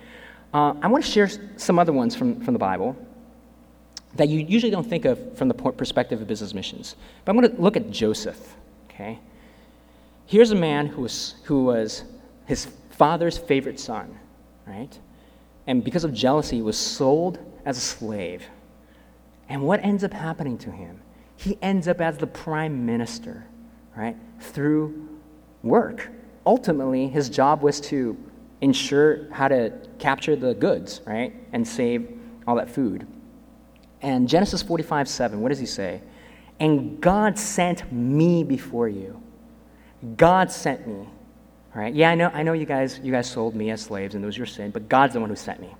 Uh, 0.54 0.73
I 0.82 0.88
want 0.88 1.06
to 1.06 1.10
share 1.10 1.30
some 1.58 1.80
other 1.80 1.93
ones 1.93 2.15
from, 2.15 2.41
from 2.41 2.54
the 2.54 2.60
Bible 2.60 2.97
that 4.15 4.30
you 4.30 4.39
usually 4.39 4.71
don't 4.71 4.88
think 4.88 5.06
of 5.06 5.38
from 5.38 5.47
the 5.47 5.54
perspective 5.54 6.19
of 6.21 6.28
business 6.28 6.54
missions. 6.54 6.95
But 7.23 7.32
I'm 7.32 7.39
going 7.39 7.56
to 7.56 7.62
look 7.62 7.78
at 7.78 7.89
Joseph, 7.91 8.56
okay? 8.89 9.19
Here's 10.26 10.52
a 10.52 10.56
man 10.56 10.88
who 10.88 11.02
was, 11.02 11.36
who 11.44 11.66
was 11.66 12.04
his 12.46 12.68
father's 12.92 13.38
favorite 13.38 13.80
son, 13.80 14.18
right? 14.66 14.98
And 15.68 15.84
because 15.84 16.04
of 16.04 16.14
jealousy, 16.14 16.62
was 16.62 16.78
sold 16.78 17.40
as 17.66 17.78
a 17.78 17.82
slave. 17.82 18.44
And 19.50 19.64
what 19.64 19.84
ends 19.84 20.04
up 20.04 20.14
happening 20.14 20.58
to 20.60 20.72
him? 20.72 21.02
He 21.36 21.58
ends 21.62 21.88
up 21.88 22.02
as 22.02 22.18
the 22.18 22.28
prime 22.28 22.86
minister, 22.86 23.46
right? 23.96 24.16
Through 24.40 25.10
work. 25.62 26.10
Ultimately, 26.46 27.08
his 27.08 27.30
job 27.30 27.62
was 27.62 27.80
to 27.82 28.18
ensure 28.62 29.30
how 29.32 29.48
to 29.48 29.74
capture 30.00 30.36
the 30.36 30.54
goods, 30.54 31.02
right? 31.06 31.34
And 31.54 31.68
save 31.68 32.20
all 32.48 32.56
that 32.56 32.70
food. 32.70 33.08
And 34.02 34.28
Genesis 34.28 34.62
45 34.62 35.08
7, 35.08 35.42
what 35.42 35.50
does 35.50 35.60
he 35.60 35.66
say? 35.66 36.02
And 36.60 37.02
God 37.02 37.38
sent 37.38 37.92
me 37.92 38.44
before 38.44 38.88
you 38.90 39.23
God 40.18 40.52
sent 40.52 40.88
me. 40.88 40.96
All 41.76 41.82
right? 41.82 41.94
Yeah, 41.94 42.12
I 42.12 42.16
know, 42.16 42.30
I 42.34 42.44
know 42.44 42.54
you 42.54 42.66
guys, 42.66 43.00
you 43.02 43.12
guys 43.12 43.30
sold 43.30 43.56
me 43.56 43.72
as 43.72 43.82
slaves 43.82 44.16
and 44.16 44.24
it 44.24 44.28
was 44.28 44.38
your 44.38 44.46
sin, 44.46 44.72
but 44.72 44.89
God's 44.89 45.13
the 45.13 45.20
one 45.20 45.30
who 45.30 45.36
sent 45.36 45.60
me. 45.60 45.74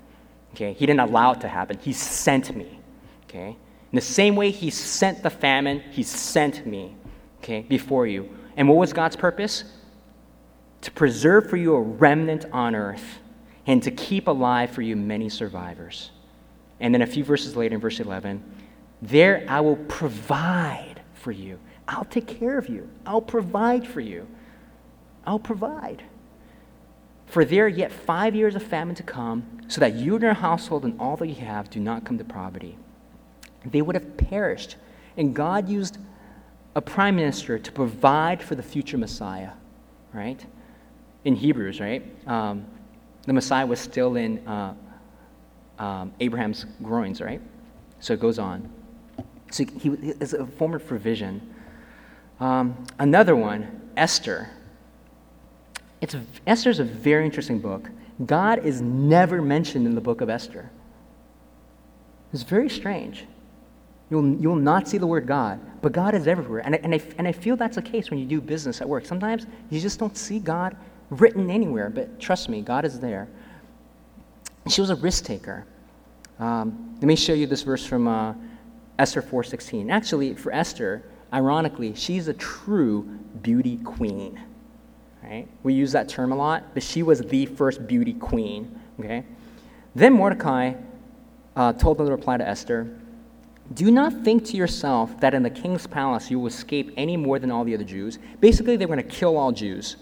Okay? 0.54 0.74
He 0.74 0.86
didn't 0.86 1.02
allow 1.02 1.34
it 1.34 1.42
to 1.42 1.48
happen. 1.48 1.78
He 1.80 1.94
sent 1.94 2.56
me. 2.56 2.80
Okay? 3.26 3.58
In 3.94 3.96
the 3.96 4.02
same 4.02 4.36
way 4.36 4.50
he 4.50 4.70
sent 4.70 5.22
the 5.22 5.30
famine, 5.30 5.82
he 5.92 6.02
sent 6.02 6.66
me, 6.66 6.96
okay, 7.40 7.62
before 7.62 8.08
you. 8.08 8.28
And 8.58 8.68
what 8.68 8.78
was 8.78 8.92
God's 8.92 9.16
purpose? 9.16 9.66
To 10.82 10.92
preserve 10.92 11.48
for 11.48 11.58
you 11.58 11.76
a 11.76 11.82
remnant 11.82 12.46
on 12.52 12.76
earth 12.76 13.20
and 13.68 13.84
to 13.84 13.92
keep 13.92 14.28
alive 14.28 14.72
for 14.72 14.82
you 14.82 14.96
many 14.96 15.30
survivors. 15.30 16.10
And 16.80 16.94
then 16.94 17.04
a 17.04 17.08
few 17.08 17.24
verses 17.24 17.56
later 17.56 17.76
in 17.76 17.82
verse 17.82 18.00
11, 18.00 18.44
there 19.04 19.46
I 19.48 19.62
will 19.62 19.78
provide 19.78 21.02
for 21.14 21.32
you 21.32 21.60
I'll 21.88 22.06
take 22.06 22.28
care 22.28 22.58
of 22.58 22.70
you. 22.70 22.90
I'll 23.06 23.22
provide 23.22 23.88
for 23.88 24.00
you. 24.00 24.28
I'll 25.26 25.40
provide. 25.40 26.04
For 27.26 27.44
there 27.44 27.66
are 27.66 27.70
yet 27.70 27.92
five 27.92 28.36
years 28.36 28.56
of 28.56 28.64
famine 28.64 28.96
to 28.96 29.04
come, 29.04 29.62
so 29.68 29.80
that 29.80 29.96
you 29.96 30.16
and 30.16 30.24
your 30.24 30.34
household 30.34 30.86
and 30.86 31.00
all 31.00 31.18
that 31.18 31.28
you 31.28 31.36
have 31.36 31.70
do 31.70 31.80
not 31.80 32.06
come 32.06 32.18
to 32.18 32.24
poverty. 32.24 32.78
They 33.66 33.82
would 33.82 33.96
have 33.96 34.18
perished. 34.18 34.76
And 35.18 35.34
God 35.36 35.70
used 35.70 35.98
a 36.76 36.82
prime 36.82 37.16
minister 37.16 37.58
to 37.60 37.72
provide 37.72 38.42
for 38.42 38.56
the 38.56 38.64
future 38.64 38.98
Messiah, 38.98 39.52
right? 40.14 40.44
In 41.24 41.36
Hebrews, 41.36 41.80
right? 41.80 42.04
Um, 42.28 42.66
the 43.26 43.34
Messiah 43.34 43.66
was 43.66 43.80
still 43.80 44.16
in 44.16 44.46
uh, 44.48 44.74
um, 45.80 46.14
Abraham's 46.20 46.66
groins, 46.82 47.22
right? 47.22 47.42
So 48.00 48.14
it 48.14 48.20
goes 48.20 48.38
on. 48.38 48.70
So 49.52 49.66
he 49.66 49.90
is 49.90 50.34
a 50.34 50.46
form 50.46 50.74
of 50.74 50.86
provision 50.86 51.53
um, 52.40 52.86
another 53.00 53.36
one, 53.36 53.90
Esther. 53.96 54.50
It's, 56.02 56.16
Esther 56.46 56.70
is 56.70 56.80
a 56.80 56.84
very 56.84 57.26
interesting 57.26 57.60
book. 57.60 57.90
God 58.26 58.66
is 58.66 58.82
never 58.82 59.42
mentioned 59.42 59.86
in 59.86 59.96
the 59.96 60.02
book 60.02 60.22
of 60.22 60.30
Esther. 60.30 60.70
It's 62.34 62.44
very 62.44 62.70
strange. 62.70 63.26
You'll, 64.10 64.36
you'll 64.36 64.56
not 64.56 64.88
see 64.88 64.98
the 64.98 65.08
word 65.08 65.26
God, 65.26 65.60
but 65.82 65.92
God 65.92 66.14
is 66.14 66.28
everywhere. 66.28 66.62
And 66.66 66.76
I, 66.76 66.80
and, 66.84 66.94
I, 66.94 67.02
and 67.18 67.28
I 67.28 67.32
feel 67.32 67.56
that's 67.56 67.76
the 67.76 67.82
case 67.82 68.10
when 68.10 68.20
you 68.20 68.26
do 68.26 68.42
business 68.42 68.82
at 68.82 68.88
work. 68.88 69.06
Sometimes 69.06 69.48
you 69.70 69.80
just 69.80 70.00
don't 70.00 70.16
see 70.16 70.40
God 70.40 70.76
written 71.10 71.50
anywhere, 71.50 71.90
but 71.90 72.20
trust 72.20 72.50
me, 72.50 72.62
God 72.62 72.86
is 72.86 73.00
there. 73.00 73.28
She 74.68 74.82
was 74.82 74.90
a 74.90 74.96
risk 74.96 75.26
taker. 75.26 75.66
Um, 76.40 76.96
let 76.96 77.04
me 77.04 77.16
show 77.16 77.34
you 77.34 77.48
this 77.48 77.64
verse 77.64 77.86
from 77.86 78.08
uh, 78.08 78.34
Esther 79.00 79.22
4.16. 79.22 79.92
Actually, 79.92 80.34
for 80.34 80.52
Esther, 80.52 81.04
Ironically, 81.34 81.96
she's 81.96 82.28
a 82.28 82.34
true 82.34 83.04
beauty 83.42 83.78
queen. 83.78 84.40
right? 85.24 85.48
We 85.64 85.74
use 85.74 85.92
that 85.94 86.08
term 86.08 86.32
a 86.32 86.36
lot, 86.36 86.74
but 86.74 86.84
she 86.84 87.02
was 87.02 87.22
the 87.22 87.48
first 87.48 87.88
beauty 87.88 88.14
queen, 88.14 88.80
okay? 89.00 89.26
Then 89.96 90.14
Mordecai 90.14 90.74
uh, 91.56 91.74
told 91.74 91.98
them 91.98 92.06
to 92.06 92.12
reply 92.12 92.38
to 92.38 92.48
Esther 92.48 93.00
Do 93.74 93.90
not 93.90 94.24
think 94.24 94.46
to 94.46 94.58
yourself 94.58 95.20
that 95.22 95.34
in 95.34 95.42
the 95.42 95.50
king's 95.50 95.88
palace 95.88 96.30
you 96.30 96.40
will 96.40 96.48
escape 96.48 96.92
any 96.98 97.18
more 97.18 97.40
than 97.40 97.50
all 97.50 97.64
the 97.64 97.74
other 97.74 97.84
Jews. 97.84 98.20
Basically, 98.40 98.76
they 98.76 98.86
were 98.86 98.96
going 98.96 99.08
to 99.08 99.16
kill 99.16 99.38
all 99.38 99.52
Jews. 99.52 99.98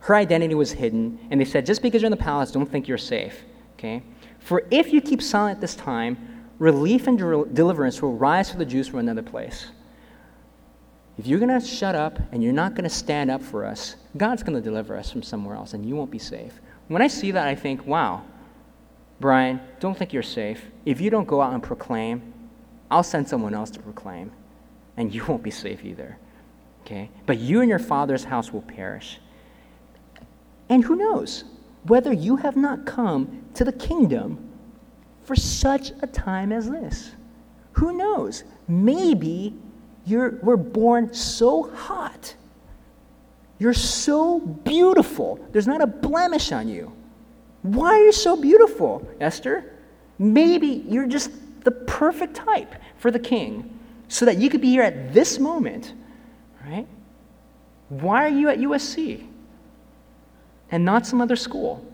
Her 0.00 0.14
identity 0.14 0.54
was 0.54 0.72
hidden, 0.72 1.18
and 1.30 1.40
they 1.40 1.44
said, 1.44 1.66
Just 1.66 1.82
because 1.82 2.00
you're 2.02 2.08
in 2.08 2.16
the 2.16 2.16
palace, 2.16 2.50
don't 2.50 2.70
think 2.70 2.88
you're 2.88 2.98
safe, 2.98 3.44
okay? 3.74 4.02
For 4.38 4.64
if 4.70 4.92
you 4.92 5.00
keep 5.00 5.20
silent 5.22 5.60
this 5.60 5.74
time, 5.74 6.16
relief 6.58 7.06
and 7.06 7.18
deliverance 7.54 8.00
will 8.00 8.16
rise 8.16 8.50
for 8.50 8.56
the 8.56 8.64
Jews 8.64 8.88
from 8.88 9.00
another 9.00 9.22
place. 9.22 9.66
If 11.18 11.26
you're 11.26 11.38
going 11.38 11.60
to 11.60 11.64
shut 11.64 11.94
up 11.94 12.18
and 12.32 12.42
you're 12.42 12.52
not 12.52 12.74
going 12.74 12.84
to 12.84 12.90
stand 12.90 13.30
up 13.30 13.42
for 13.42 13.64
us, 13.64 13.96
God's 14.16 14.42
going 14.42 14.54
to 14.54 14.62
deliver 14.62 14.96
us 14.96 15.10
from 15.10 15.22
somewhere 15.22 15.56
else, 15.56 15.74
and 15.74 15.84
you 15.84 15.94
won't 15.94 16.10
be 16.10 16.18
safe. 16.18 16.60
When 16.88 17.02
I 17.02 17.08
see 17.08 17.30
that, 17.32 17.46
I 17.46 17.54
think, 17.54 17.86
wow, 17.86 18.22
Brian, 19.20 19.60
don't 19.78 19.96
think 19.96 20.12
you're 20.12 20.22
safe. 20.22 20.64
If 20.84 21.00
you 21.00 21.10
don't 21.10 21.28
go 21.28 21.40
out 21.40 21.52
and 21.52 21.62
proclaim, 21.62 22.32
I'll 22.90 23.02
send 23.02 23.28
someone 23.28 23.54
else 23.54 23.70
to 23.72 23.80
proclaim, 23.80 24.32
and 24.96 25.14
you 25.14 25.24
won't 25.24 25.42
be 25.42 25.50
safe 25.50 25.84
either. 25.84 26.18
Okay? 26.82 27.10
But 27.26 27.38
you 27.38 27.60
and 27.60 27.68
your 27.68 27.78
father's 27.78 28.24
house 28.24 28.52
will 28.52 28.62
perish. 28.62 29.20
And 30.68 30.82
who 30.82 30.96
knows 30.96 31.44
whether 31.84 32.12
you 32.12 32.36
have 32.36 32.56
not 32.56 32.86
come 32.86 33.44
to 33.54 33.64
the 33.64 33.72
kingdom 33.72 34.50
for 35.24 35.36
such 35.36 35.92
a 36.00 36.06
time 36.06 36.52
as 36.52 36.68
this? 36.68 37.12
Who 37.72 37.96
knows? 37.96 38.44
Maybe 38.66 39.54
you're, 40.04 40.38
we're 40.42 40.56
born 40.56 41.12
so 41.14 41.70
hot. 41.70 42.34
You're 43.58 43.74
so 43.74 44.40
beautiful. 44.40 45.38
There's 45.52 45.68
not 45.68 45.80
a 45.80 45.86
blemish 45.86 46.50
on 46.50 46.68
you. 46.68 46.92
Why 47.62 47.90
are 47.90 48.04
you 48.06 48.12
so 48.12 48.40
beautiful, 48.40 49.08
Esther? 49.20 49.72
Maybe 50.18 50.84
you're 50.88 51.06
just 51.06 51.30
the 51.62 51.70
perfect 51.70 52.34
type 52.34 52.74
for 52.98 53.10
the 53.10 53.18
king 53.18 53.78
so 54.08 54.24
that 54.24 54.36
you 54.38 54.50
could 54.50 54.60
be 54.60 54.70
here 54.70 54.82
at 54.82 55.14
this 55.14 55.38
moment, 55.38 55.94
right? 56.66 56.86
Why 57.88 58.24
are 58.24 58.28
you 58.28 58.48
at 58.48 58.58
USC 58.58 59.26
and 60.70 60.84
not 60.84 61.06
some 61.06 61.20
other 61.20 61.36
school? 61.36 61.86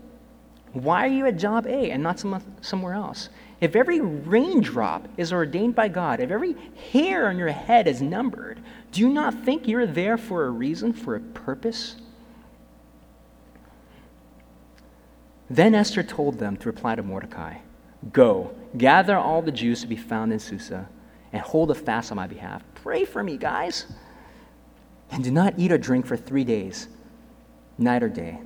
Why 0.73 1.05
are 1.05 1.09
you 1.09 1.25
at 1.25 1.37
job 1.37 1.65
A 1.65 1.91
and 1.91 2.03
not 2.03 2.19
some, 2.19 2.41
somewhere 2.61 2.93
else? 2.93 3.29
If 3.59 3.75
every 3.75 3.99
raindrop 3.99 5.07
is 5.17 5.33
ordained 5.33 5.75
by 5.75 5.89
God, 5.89 6.19
if 6.19 6.31
every 6.31 6.55
hair 6.91 7.27
on 7.27 7.37
your 7.37 7.49
head 7.49 7.87
is 7.87 8.01
numbered, 8.01 8.59
do 8.91 9.01
you 9.01 9.09
not 9.09 9.33
think 9.33 9.67
you're 9.67 9.87
there 9.87 10.17
for 10.17 10.45
a 10.45 10.49
reason, 10.49 10.93
for 10.93 11.15
a 11.15 11.19
purpose? 11.19 11.95
Then 15.49 15.73
Esther 15.73 16.03
told 16.03 16.37
them 16.37 16.55
to 16.57 16.69
reply 16.69 16.95
to 16.95 17.03
Mordecai 17.03 17.57
Go, 18.13 18.51
gather 18.77 19.17
all 19.17 19.41
the 19.41 19.51
Jews 19.51 19.81
to 19.81 19.87
be 19.87 19.97
found 19.97 20.31
in 20.31 20.39
Susa, 20.39 20.87
and 21.33 21.41
hold 21.41 21.69
a 21.71 21.75
fast 21.75 22.11
on 22.11 22.15
my 22.15 22.27
behalf. 22.27 22.63
Pray 22.75 23.03
for 23.03 23.23
me, 23.23 23.35
guys. 23.35 23.87
And 25.11 25.23
do 25.23 25.31
not 25.31 25.55
eat 25.57 25.71
or 25.71 25.77
drink 25.77 26.05
for 26.05 26.15
three 26.15 26.43
days, 26.43 26.87
night 27.77 28.03
or 28.03 28.09
day. 28.09 28.39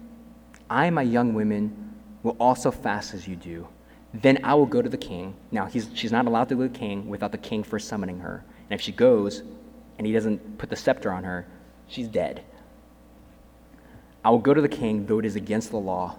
I 0.69 0.85
and 0.85 0.95
my 0.95 1.01
young 1.03 1.33
women 1.33 1.92
will 2.23 2.35
also 2.39 2.71
fast 2.71 3.13
as 3.13 3.27
you 3.27 3.35
do. 3.35 3.67
Then 4.13 4.39
I 4.43 4.53
will 4.53 4.65
go 4.65 4.81
to 4.81 4.89
the 4.89 4.97
king. 4.97 5.35
Now, 5.51 5.67
she's 5.67 6.11
not 6.11 6.25
allowed 6.25 6.49
to 6.49 6.55
go 6.55 6.63
to 6.63 6.69
the 6.69 6.79
king 6.79 7.09
without 7.09 7.31
the 7.31 7.37
king 7.37 7.63
first 7.63 7.87
summoning 7.87 8.19
her. 8.19 8.43
And 8.69 8.79
if 8.79 8.81
she 8.81 8.91
goes 8.91 9.43
and 9.97 10.07
he 10.07 10.13
doesn't 10.13 10.57
put 10.57 10.69
the 10.69 10.75
scepter 10.75 11.11
on 11.11 11.23
her, 11.23 11.45
she's 11.87 12.07
dead. 12.07 12.43
I 14.23 14.29
will 14.29 14.39
go 14.39 14.53
to 14.53 14.61
the 14.61 14.69
king, 14.69 15.05
though 15.05 15.19
it 15.19 15.25
is 15.25 15.35
against 15.35 15.71
the 15.71 15.77
law. 15.77 16.17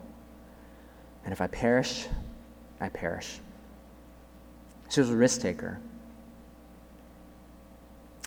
And 1.25 1.33
if 1.33 1.41
I 1.41 1.47
perish, 1.47 2.07
I 2.81 2.91
perish. 2.91 3.39
She 4.91 5.01
was 5.01 5.09
a 5.11 5.17
risk 5.17 5.41
taker. 5.41 5.81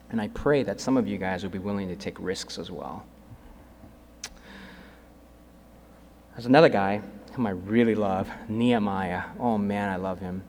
And 0.10 0.20
I 0.20 0.30
pray 0.30 0.64
that 0.64 0.80
some 0.80 0.98
of 0.98 1.08
you 1.08 1.18
guys 1.18 1.44
will 1.44 1.52
be 1.52 1.60
willing 1.60 1.90
to 1.90 1.96
take 1.96 2.18
risks 2.20 2.58
as 2.58 2.72
well. 2.72 3.06
There's 6.32 6.46
another 6.46 6.70
guy 6.70 7.02
whom 7.38 7.46
I 7.46 7.52
really 7.52 7.94
love, 7.94 8.30
Nehemiah. 8.50 9.24
Oh 9.40 9.60
man, 9.60 9.90
I 9.90 9.96
love 9.96 10.20
him. 10.20 10.44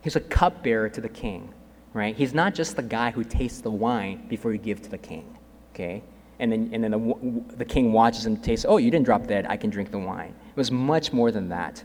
He's 0.00 0.14
a 0.14 0.20
cupbearer 0.20 0.88
to 0.90 1.00
the 1.00 1.08
king, 1.08 1.52
right? 1.92 2.14
He's 2.14 2.32
not 2.32 2.54
just 2.54 2.76
the 2.76 2.82
guy 2.82 3.10
who 3.10 3.24
tastes 3.24 3.60
the 3.60 3.70
wine 3.70 4.26
before 4.28 4.52
you 4.52 4.58
give 4.58 4.80
to 4.82 4.90
the 4.90 4.96
king, 4.96 5.36
okay? 5.74 6.04
And 6.38 6.52
then, 6.52 6.70
and 6.72 6.84
then 6.84 6.92
the, 6.92 7.56
the 7.56 7.64
king 7.64 7.92
watches 7.92 8.24
him 8.24 8.36
taste, 8.36 8.64
oh, 8.68 8.76
you 8.76 8.92
didn't 8.92 9.06
drop 9.06 9.26
dead, 9.26 9.46
I 9.48 9.56
can 9.56 9.70
drink 9.70 9.90
the 9.90 9.98
wine. 9.98 10.32
It 10.50 10.56
was 10.56 10.70
much 10.70 11.12
more 11.12 11.32
than 11.32 11.48
that. 11.48 11.82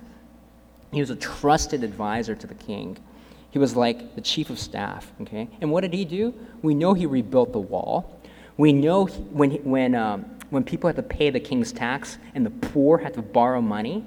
He 0.91 0.99
was 0.99 1.09
a 1.09 1.15
trusted 1.15 1.83
advisor 1.83 2.35
to 2.35 2.45
the 2.45 2.53
king. 2.53 2.99
He 3.49 3.57
was 3.57 3.75
like 3.75 4.13
the 4.13 4.21
chief 4.21 4.51
of 4.51 4.59
staff, 4.59 5.11
okay? 5.21 5.49
And 5.59 5.71
what 5.71 5.81
did 5.81 5.93
he 5.93 6.05
do? 6.05 6.35
We 6.61 6.75
know 6.75 6.93
he 6.93 7.07
rebuilt 7.07 7.51
the 7.51 7.59
wall. 7.59 8.21
We 8.57 8.73
know 8.73 9.05
he, 9.05 9.21
when, 9.21 9.51
when 9.63 9.95
um, 9.95 10.32
when 10.53 10.63
people 10.63 10.87
had 10.87 10.95
to 10.95 11.03
pay 11.03 11.31
the 11.31 11.39
king's 11.39 11.71
tax 11.71 12.19
and 12.35 12.45
the 12.45 12.51
poor 12.51 12.99
had 12.99 13.15
to 13.15 13.21
borrow 13.21 13.59
money, 13.59 14.05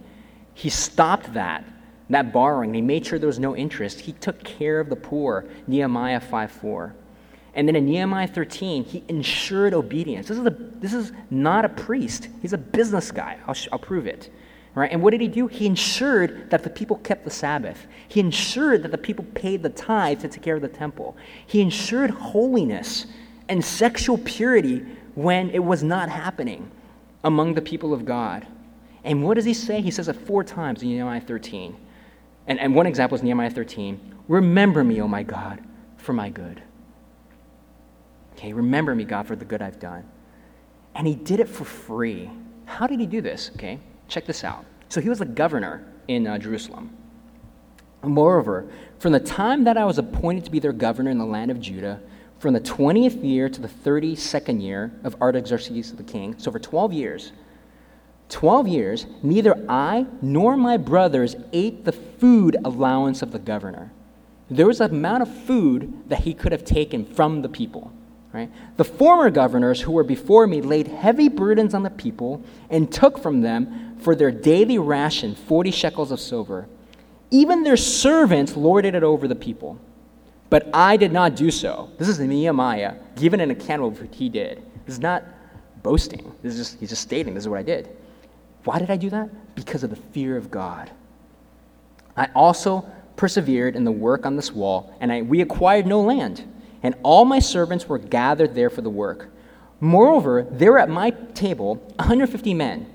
he 0.54 0.70
stopped 0.70 1.34
that, 1.34 1.64
that 2.08 2.32
borrowing. 2.32 2.72
He 2.72 2.80
made 2.80 3.04
sure 3.04 3.18
there 3.18 3.26
was 3.26 3.40
no 3.40 3.56
interest. 3.56 4.00
He 4.00 4.12
took 4.12 4.42
care 4.44 4.78
of 4.78 4.88
the 4.88 4.96
poor, 4.96 5.44
Nehemiah 5.66 6.20
5 6.20 6.50
4. 6.52 6.94
And 7.54 7.66
then 7.66 7.74
in 7.74 7.86
Nehemiah 7.86 8.28
13, 8.28 8.84
he 8.84 9.02
ensured 9.08 9.74
obedience. 9.74 10.28
This 10.28 10.38
is, 10.38 10.46
a, 10.46 10.50
this 10.50 10.92
is 10.92 11.12
not 11.30 11.64
a 11.64 11.68
priest, 11.68 12.28
he's 12.42 12.52
a 12.52 12.58
business 12.58 13.10
guy. 13.10 13.38
I'll, 13.46 13.56
I'll 13.72 13.78
prove 13.78 14.06
it. 14.06 14.30
Right? 14.74 14.92
And 14.92 15.02
what 15.02 15.12
did 15.12 15.22
he 15.22 15.28
do? 15.28 15.46
He 15.46 15.64
ensured 15.64 16.50
that 16.50 16.62
the 16.62 16.68
people 16.68 16.96
kept 16.98 17.24
the 17.24 17.30
Sabbath. 17.30 17.86
He 18.08 18.20
ensured 18.20 18.82
that 18.82 18.92
the 18.92 18.98
people 18.98 19.24
paid 19.34 19.62
the 19.62 19.70
tithe 19.70 20.20
to 20.20 20.28
take 20.28 20.42
care 20.42 20.56
of 20.56 20.60
the 20.60 20.68
temple. 20.68 21.16
He 21.46 21.62
ensured 21.62 22.10
holiness 22.10 23.06
and 23.48 23.64
sexual 23.64 24.18
purity 24.18 24.84
when 25.16 25.50
it 25.50 25.64
was 25.64 25.82
not 25.82 26.08
happening 26.08 26.70
among 27.24 27.54
the 27.54 27.62
people 27.62 27.92
of 27.92 28.04
God. 28.04 28.46
And 29.02 29.24
what 29.24 29.34
does 29.34 29.44
he 29.44 29.54
say? 29.54 29.80
He 29.80 29.90
says 29.90 30.08
it 30.08 30.14
four 30.14 30.44
times 30.44 30.82
in 30.82 30.90
Nehemiah 30.90 31.20
13. 31.20 31.76
And, 32.46 32.60
and 32.60 32.74
one 32.74 32.86
example 32.86 33.16
is 33.16 33.22
Nehemiah 33.22 33.50
13 33.50 34.14
Remember 34.28 34.82
me, 34.82 35.00
O 35.00 35.06
my 35.06 35.22
God, 35.22 35.60
for 35.96 36.12
my 36.12 36.28
good. 36.28 36.60
Okay, 38.32 38.52
remember 38.52 38.94
me, 38.94 39.04
God, 39.04 39.26
for 39.26 39.36
the 39.36 39.44
good 39.44 39.62
I've 39.62 39.78
done. 39.78 40.04
And 40.94 41.06
he 41.06 41.14
did 41.14 41.40
it 41.40 41.48
for 41.48 41.64
free. 41.64 42.30
How 42.64 42.86
did 42.86 42.98
he 42.98 43.06
do 43.06 43.20
this? 43.20 43.50
Okay, 43.54 43.78
check 44.08 44.26
this 44.26 44.42
out. 44.42 44.64
So 44.88 45.00
he 45.00 45.08
was 45.08 45.20
a 45.20 45.24
governor 45.24 45.86
in 46.08 46.26
uh, 46.26 46.38
Jerusalem. 46.38 46.94
Moreover, 48.02 48.68
from 48.98 49.12
the 49.12 49.20
time 49.20 49.64
that 49.64 49.76
I 49.76 49.84
was 49.84 49.98
appointed 49.98 50.44
to 50.44 50.50
be 50.50 50.58
their 50.58 50.72
governor 50.72 51.10
in 51.10 51.18
the 51.18 51.24
land 51.24 51.50
of 51.50 51.60
Judah, 51.60 52.00
from 52.38 52.54
the 52.54 52.60
20th 52.60 53.24
year 53.24 53.48
to 53.48 53.60
the 53.60 53.68
32nd 53.68 54.62
year 54.62 54.92
of 55.04 55.20
Artaxerxes 55.20 55.92
the 55.92 56.02
king, 56.02 56.34
so 56.38 56.50
for 56.50 56.58
12 56.58 56.92
years, 56.92 57.32
12 58.28 58.68
years, 58.68 59.06
neither 59.22 59.56
I 59.68 60.06
nor 60.20 60.56
my 60.56 60.76
brothers 60.76 61.36
ate 61.52 61.84
the 61.84 61.92
food 61.92 62.56
allowance 62.64 63.22
of 63.22 63.30
the 63.30 63.38
governor. 63.38 63.92
There 64.50 64.66
was 64.66 64.80
an 64.80 64.90
amount 64.90 65.22
of 65.22 65.44
food 65.44 66.08
that 66.08 66.20
he 66.20 66.34
could 66.34 66.52
have 66.52 66.64
taken 66.64 67.04
from 67.04 67.42
the 67.42 67.48
people. 67.48 67.92
Right? 68.32 68.50
The 68.76 68.84
former 68.84 69.30
governors 69.30 69.80
who 69.80 69.92
were 69.92 70.04
before 70.04 70.46
me 70.46 70.60
laid 70.60 70.88
heavy 70.88 71.28
burdens 71.28 71.72
on 71.72 71.84
the 71.84 71.90
people 71.90 72.42
and 72.68 72.92
took 72.92 73.18
from 73.18 73.40
them 73.40 73.96
for 73.98 74.14
their 74.14 74.30
daily 74.30 74.78
ration 74.78 75.34
40 75.34 75.70
shekels 75.70 76.10
of 76.10 76.20
silver. 76.20 76.68
Even 77.30 77.62
their 77.62 77.78
servants 77.78 78.54
lorded 78.54 78.94
it 78.94 79.02
over 79.02 79.26
the 79.26 79.34
people. 79.34 79.80
But 80.48 80.68
I 80.72 80.96
did 80.96 81.12
not 81.12 81.34
do 81.34 81.50
so. 81.50 81.90
This 81.98 82.08
is 82.08 82.18
Nehemiah 82.20 82.94
giving 83.16 83.40
an 83.40 83.50
account 83.50 83.82
of 83.82 84.00
what 84.00 84.14
he 84.14 84.28
did. 84.28 84.62
This 84.84 84.94
is 84.94 85.00
not 85.00 85.24
boasting. 85.82 86.32
This 86.42 86.54
is 86.54 86.58
just, 86.58 86.80
he's 86.80 86.90
just 86.90 87.02
stating, 87.02 87.34
this 87.34 87.44
is 87.44 87.48
what 87.48 87.58
I 87.58 87.62
did. 87.62 87.96
Why 88.64 88.78
did 88.78 88.90
I 88.90 88.96
do 88.96 89.10
that? 89.10 89.54
Because 89.54 89.82
of 89.82 89.90
the 89.90 89.96
fear 89.96 90.36
of 90.36 90.50
God. 90.50 90.90
I 92.16 92.28
also 92.34 92.88
persevered 93.16 93.76
in 93.76 93.84
the 93.84 93.92
work 93.92 94.26
on 94.26 94.36
this 94.36 94.52
wall, 94.52 94.94
and 95.00 95.12
I, 95.12 95.22
we 95.22 95.40
acquired 95.40 95.86
no 95.86 96.00
land, 96.00 96.44
and 96.82 96.94
all 97.02 97.24
my 97.24 97.38
servants 97.38 97.88
were 97.88 97.98
gathered 97.98 98.54
there 98.54 98.70
for 98.70 98.82
the 98.82 98.90
work. 98.90 99.30
Moreover, 99.80 100.46
there 100.50 100.72
were 100.72 100.78
at 100.78 100.88
my 100.88 101.10
table 101.10 101.76
150 101.96 102.54
men, 102.54 102.86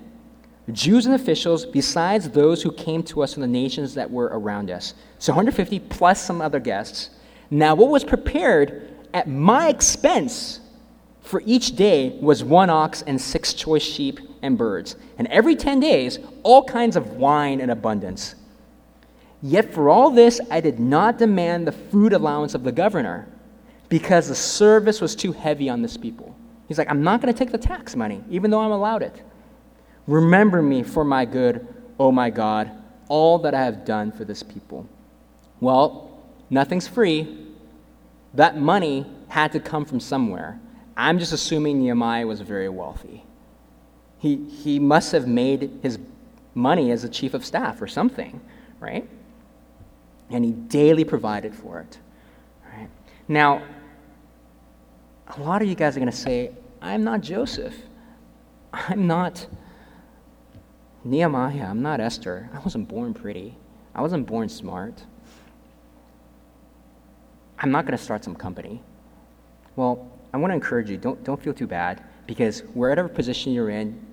Jews 0.70 1.06
and 1.06 1.14
officials, 1.14 1.66
besides 1.66 2.30
those 2.30 2.62
who 2.62 2.72
came 2.72 3.02
to 3.04 3.22
us 3.22 3.34
from 3.34 3.40
the 3.40 3.48
nations 3.48 3.94
that 3.94 4.10
were 4.10 4.26
around 4.26 4.70
us. 4.70 4.94
So 5.18 5.32
150 5.32 5.80
plus 5.80 6.22
some 6.22 6.40
other 6.40 6.60
guests. 6.60 7.10
Now, 7.52 7.74
what 7.74 7.90
was 7.90 8.02
prepared 8.02 8.88
at 9.12 9.28
my 9.28 9.68
expense 9.68 10.60
for 11.20 11.42
each 11.44 11.76
day 11.76 12.16
was 12.18 12.42
one 12.42 12.70
ox 12.70 13.02
and 13.02 13.20
six 13.20 13.52
choice 13.52 13.82
sheep 13.82 14.20
and 14.40 14.56
birds, 14.56 14.96
and 15.18 15.28
every 15.28 15.54
10 15.54 15.78
days, 15.78 16.18
all 16.44 16.64
kinds 16.64 16.96
of 16.96 17.16
wine 17.16 17.60
in 17.60 17.68
abundance. 17.68 18.36
Yet 19.42 19.74
for 19.74 19.90
all 19.90 20.10
this, 20.10 20.40
I 20.50 20.62
did 20.62 20.80
not 20.80 21.18
demand 21.18 21.66
the 21.66 21.72
food 21.72 22.14
allowance 22.14 22.54
of 22.54 22.64
the 22.64 22.72
governor 22.72 23.28
because 23.90 24.28
the 24.28 24.34
service 24.34 25.02
was 25.02 25.14
too 25.14 25.32
heavy 25.32 25.68
on 25.68 25.82
this 25.82 25.98
people. 25.98 26.34
He's 26.68 26.78
like, 26.78 26.88
I'm 26.88 27.02
not 27.02 27.20
going 27.20 27.34
to 27.34 27.38
take 27.38 27.52
the 27.52 27.58
tax 27.58 27.94
money, 27.94 28.24
even 28.30 28.50
though 28.50 28.60
I'm 28.60 28.70
allowed 28.70 29.02
it. 29.02 29.20
Remember 30.06 30.62
me 30.62 30.82
for 30.82 31.04
my 31.04 31.26
good, 31.26 31.66
O 32.00 32.10
my 32.10 32.30
God, 32.30 32.70
all 33.08 33.38
that 33.40 33.52
I 33.52 33.62
have 33.62 33.84
done 33.84 34.10
for 34.10 34.24
this 34.24 34.42
people. 34.42 34.88
Well, 35.60 36.24
nothing's 36.48 36.88
free. 36.88 37.41
That 38.34 38.58
money 38.58 39.06
had 39.28 39.52
to 39.52 39.60
come 39.60 39.84
from 39.84 40.00
somewhere. 40.00 40.60
I'm 40.96 41.18
just 41.18 41.32
assuming 41.32 41.80
Nehemiah 41.80 42.26
was 42.26 42.40
very 42.40 42.68
wealthy. 42.68 43.24
He, 44.18 44.36
he 44.36 44.78
must 44.78 45.12
have 45.12 45.26
made 45.26 45.80
his 45.82 45.98
money 46.54 46.90
as 46.92 47.04
a 47.04 47.08
chief 47.08 47.34
of 47.34 47.44
staff 47.44 47.82
or 47.82 47.86
something, 47.86 48.40
right? 48.78 49.08
And 50.30 50.44
he 50.44 50.52
daily 50.52 51.04
provided 51.04 51.54
for 51.54 51.80
it. 51.80 51.98
Right? 52.72 52.88
Now, 53.28 53.62
a 55.36 55.40
lot 55.40 55.62
of 55.62 55.68
you 55.68 55.74
guys 55.74 55.96
are 55.96 56.00
going 56.00 56.10
to 56.10 56.16
say, 56.16 56.52
I'm 56.80 57.04
not 57.04 57.20
Joseph. 57.20 57.74
I'm 58.72 59.06
not 59.06 59.46
Nehemiah. 61.04 61.66
I'm 61.66 61.82
not 61.82 62.00
Esther. 62.00 62.48
I 62.52 62.58
wasn't 62.60 62.88
born 62.88 63.14
pretty. 63.14 63.56
I 63.94 64.02
wasn't 64.02 64.26
born 64.26 64.48
smart. 64.48 65.04
I'm 67.62 67.70
not 67.70 67.86
going 67.86 67.96
to 67.96 68.02
start 68.02 68.24
some 68.24 68.34
company. 68.34 68.82
Well, 69.76 70.10
I 70.34 70.36
want 70.36 70.50
to 70.50 70.54
encourage 70.54 70.90
you 70.90 70.96
don't, 70.96 71.22
don't 71.22 71.40
feel 71.40 71.54
too 71.54 71.68
bad 71.68 72.02
because 72.26 72.60
wherever 72.74 73.08
position 73.08 73.52
you're 73.52 73.70
in, 73.70 74.04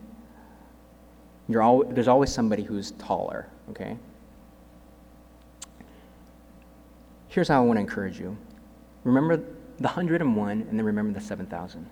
you're 1.47 1.63
al- 1.63 1.83
there's 1.83 2.07
always 2.07 2.31
somebody 2.31 2.63
who's 2.63 2.91
taller, 2.91 3.49
okay? 3.71 3.97
Here's 7.27 7.47
how 7.47 7.61
I 7.61 7.65
want 7.65 7.77
to 7.77 7.81
encourage 7.81 8.19
you 8.19 8.37
remember 9.03 9.37
the 9.37 9.87
101 9.87 10.51
and 10.51 10.77
then 10.77 10.85
remember 10.85 11.17
the 11.17 11.25
7,000. 11.25 11.89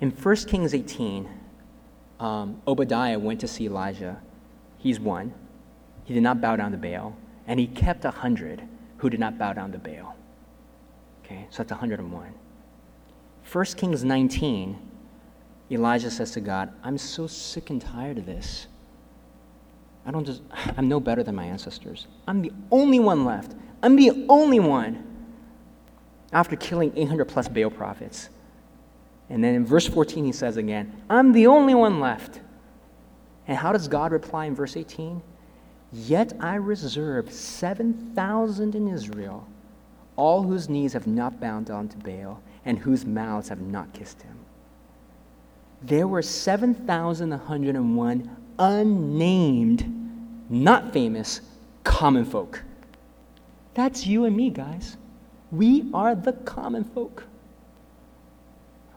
In 0.00 0.10
1 0.10 0.36
Kings 0.36 0.74
18, 0.74 1.28
um, 2.20 2.62
Obadiah 2.66 3.18
went 3.18 3.40
to 3.40 3.48
see 3.48 3.66
Elijah. 3.66 4.20
He's 4.78 5.00
one. 5.00 5.32
He 6.04 6.14
did 6.14 6.22
not 6.22 6.40
bow 6.40 6.56
down 6.56 6.72
to 6.72 6.78
Baal, 6.78 7.16
and 7.46 7.58
he 7.58 7.66
kept 7.66 8.04
a 8.04 8.10
hundred 8.10 8.62
who 8.98 9.10
did 9.10 9.20
not 9.20 9.38
bow 9.38 9.52
down 9.52 9.72
to 9.72 9.78
Baal. 9.78 10.14
Okay, 11.30 11.46
so 11.50 11.58
that's 11.58 11.70
101. 11.70 12.34
1 13.52 13.64
Kings 13.76 14.02
19, 14.02 14.78
Elijah 15.70 16.10
says 16.10 16.32
to 16.32 16.40
God, 16.40 16.72
I'm 16.82 16.98
so 16.98 17.28
sick 17.28 17.70
and 17.70 17.80
tired 17.80 18.18
of 18.18 18.26
this. 18.26 18.66
I 20.04 20.10
don't 20.10 20.24
just, 20.24 20.42
I'm 20.76 20.88
no 20.88 20.98
better 20.98 21.22
than 21.22 21.36
my 21.36 21.44
ancestors. 21.44 22.08
I'm 22.26 22.42
the 22.42 22.52
only 22.72 22.98
one 22.98 23.24
left. 23.24 23.54
I'm 23.82 23.94
the 23.94 24.26
only 24.28 24.58
one 24.58 25.06
after 26.32 26.56
killing 26.56 26.92
800 26.96 27.26
plus 27.26 27.46
Baal 27.48 27.70
prophets. 27.70 28.28
And 29.28 29.42
then 29.42 29.54
in 29.54 29.64
verse 29.64 29.86
14, 29.86 30.24
he 30.24 30.32
says 30.32 30.56
again, 30.56 31.00
I'm 31.08 31.32
the 31.32 31.46
only 31.46 31.74
one 31.74 32.00
left. 32.00 32.40
And 33.46 33.56
how 33.56 33.72
does 33.72 33.86
God 33.86 34.10
reply 34.10 34.46
in 34.46 34.56
verse 34.56 34.76
18? 34.76 35.22
Yet 35.92 36.32
I 36.40 36.56
reserve 36.56 37.32
7,000 37.32 38.74
in 38.74 38.88
Israel, 38.88 39.46
all 40.16 40.42
whose 40.42 40.68
knees 40.68 40.92
have 40.92 41.06
not 41.06 41.40
bowed 41.40 41.64
down 41.64 41.88
to 41.88 41.96
Baal, 41.98 42.42
and 42.64 42.78
whose 42.78 43.06
mouths 43.06 43.48
have 43.48 43.60
not 43.60 43.92
kissed 43.92 44.22
him. 44.22 44.36
There 45.82 46.06
were 46.06 46.22
7,101 46.22 48.36
unnamed, 48.58 50.50
not 50.50 50.92
famous, 50.92 51.40
common 51.84 52.24
folk. 52.24 52.62
That's 53.74 54.06
you 54.06 54.24
and 54.26 54.36
me, 54.36 54.50
guys. 54.50 54.96
We 55.50 55.90
are 55.94 56.14
the 56.14 56.34
common 56.34 56.84
folk. 56.84 57.24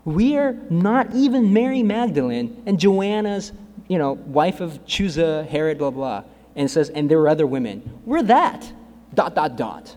We 0.06 0.38
are 0.38 0.54
not 0.70 1.14
even 1.14 1.54
Mary 1.54 1.82
Magdalene 1.82 2.62
and 2.66 2.78
Joanna's, 2.78 3.54
you 3.88 3.98
know, 3.98 4.12
wife 4.14 4.60
of 4.60 4.86
Chuza, 4.86 5.48
Herod, 5.48 5.78
blah, 5.78 5.92
blah. 5.92 6.24
And 6.56 6.70
says, 6.70 6.90
and 6.90 7.10
there 7.10 7.20
were 7.20 7.30
other 7.30 7.48
women. 7.48 8.02
We're 8.06 8.24
that. 8.24 8.70
Dot, 9.14 9.36
dot, 9.36 9.56
dot. 9.56 9.96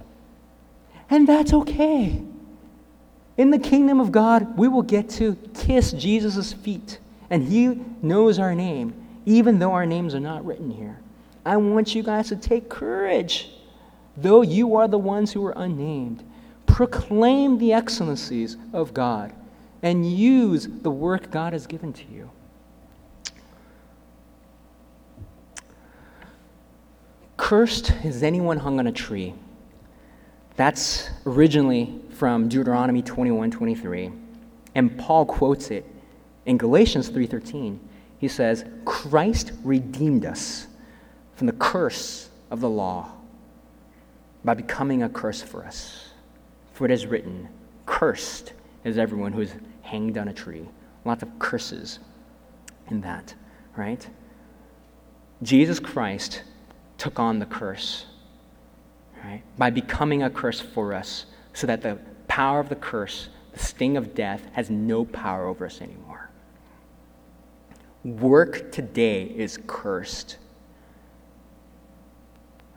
And 1.08 1.28
that's 1.28 1.52
okay. 1.52 2.22
In 3.36 3.50
the 3.50 3.58
kingdom 3.58 4.00
of 4.00 4.10
God, 4.10 4.56
we 4.56 4.66
will 4.66 4.82
get 4.82 5.08
to 5.10 5.36
kiss 5.54 5.92
Jesus' 5.92 6.52
feet. 6.52 6.98
And 7.30 7.44
he 7.44 7.80
knows 8.02 8.38
our 8.38 8.54
name, 8.54 8.94
even 9.24 9.58
though 9.58 9.72
our 9.72 9.86
names 9.86 10.14
are 10.14 10.20
not 10.20 10.44
written 10.44 10.70
here. 10.70 10.98
I 11.44 11.56
want 11.56 11.94
you 11.94 12.02
guys 12.02 12.28
to 12.28 12.36
take 12.36 12.68
courage, 12.68 13.50
though 14.16 14.42
you 14.42 14.76
are 14.76 14.88
the 14.88 14.98
ones 14.98 15.32
who 15.32 15.44
are 15.44 15.54
unnamed. 15.56 16.24
Proclaim 16.66 17.58
the 17.58 17.72
excellencies 17.72 18.56
of 18.72 18.92
God 18.92 19.32
and 19.82 20.10
use 20.10 20.66
the 20.66 20.90
work 20.90 21.30
God 21.30 21.52
has 21.52 21.66
given 21.66 21.92
to 21.92 22.02
you. 22.12 22.30
Cursed 27.36 27.92
is 28.02 28.22
anyone 28.22 28.58
hung 28.58 28.78
on 28.78 28.86
a 28.86 28.92
tree. 28.92 29.34
That's 30.56 31.10
originally 31.26 32.00
from 32.10 32.48
Deuteronomy 32.48 33.02
21 33.02 33.50
23. 33.50 34.10
And 34.74 34.98
Paul 34.98 35.26
quotes 35.26 35.70
it 35.70 35.84
in 36.46 36.58
Galatians 36.58 37.08
3:13. 37.08 37.78
He 38.18 38.28
says, 38.28 38.64
"Christ 38.84 39.52
redeemed 39.62 40.24
us 40.24 40.66
from 41.34 41.46
the 41.46 41.52
curse 41.52 42.30
of 42.50 42.60
the 42.60 42.70
law 42.70 43.12
by 44.44 44.54
becoming 44.54 45.02
a 45.02 45.08
curse 45.08 45.42
for 45.42 45.64
us. 45.64 46.10
For 46.72 46.84
it 46.84 46.90
is 46.90 47.06
written, 47.06 47.48
cursed 47.84 48.52
is 48.84 48.96
everyone 48.96 49.32
who 49.32 49.40
is 49.40 49.54
hanged 49.82 50.16
on 50.16 50.28
a 50.28 50.32
tree. 50.32 50.68
Lots 51.04 51.22
of 51.22 51.38
curses 51.38 51.98
in 52.88 53.00
that, 53.00 53.34
right? 53.76 54.08
Jesus 55.42 55.80
Christ 55.80 56.42
took 56.96 57.18
on 57.18 57.38
the 57.40 57.46
curse, 57.46 58.06
right? 59.26 59.42
By 59.58 59.70
becoming 59.70 60.22
a 60.22 60.30
curse 60.30 60.60
for 60.60 60.94
us, 60.94 61.26
so 61.52 61.66
that 61.66 61.82
the 61.82 61.98
power 62.28 62.60
of 62.60 62.68
the 62.68 62.76
curse, 62.76 63.28
the 63.52 63.58
sting 63.58 63.96
of 63.96 64.14
death, 64.14 64.42
has 64.52 64.70
no 64.70 65.04
power 65.04 65.46
over 65.46 65.66
us 65.66 65.80
anymore. 65.80 66.30
Work 68.04 68.70
today 68.70 69.24
is 69.24 69.58
cursed. 69.66 70.36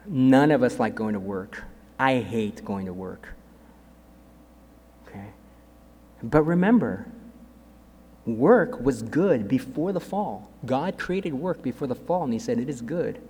None 0.08 0.50
of 0.50 0.64
us 0.64 0.80
like 0.80 0.96
going 0.96 1.14
to 1.14 1.20
work. 1.20 1.64
I 2.00 2.16
hate 2.16 2.66
going 2.66 2.88
to 2.88 2.94
work. 2.94 3.36
Okay? 5.08 5.28
But 6.24 6.44
remember, 6.44 7.06
work 8.26 8.80
was 8.80 9.04
good 9.04 9.48
before 9.48 9.92
the 9.92 10.00
fall. 10.00 10.50
God 10.66 10.98
created 10.98 11.34
work 11.34 11.62
before 11.62 11.88
the 11.88 11.96
fall, 11.96 12.24
and 12.24 12.34
He 12.34 12.40
said 12.40 12.58
it 12.58 12.70
is 12.70 12.82
good. 12.82 13.22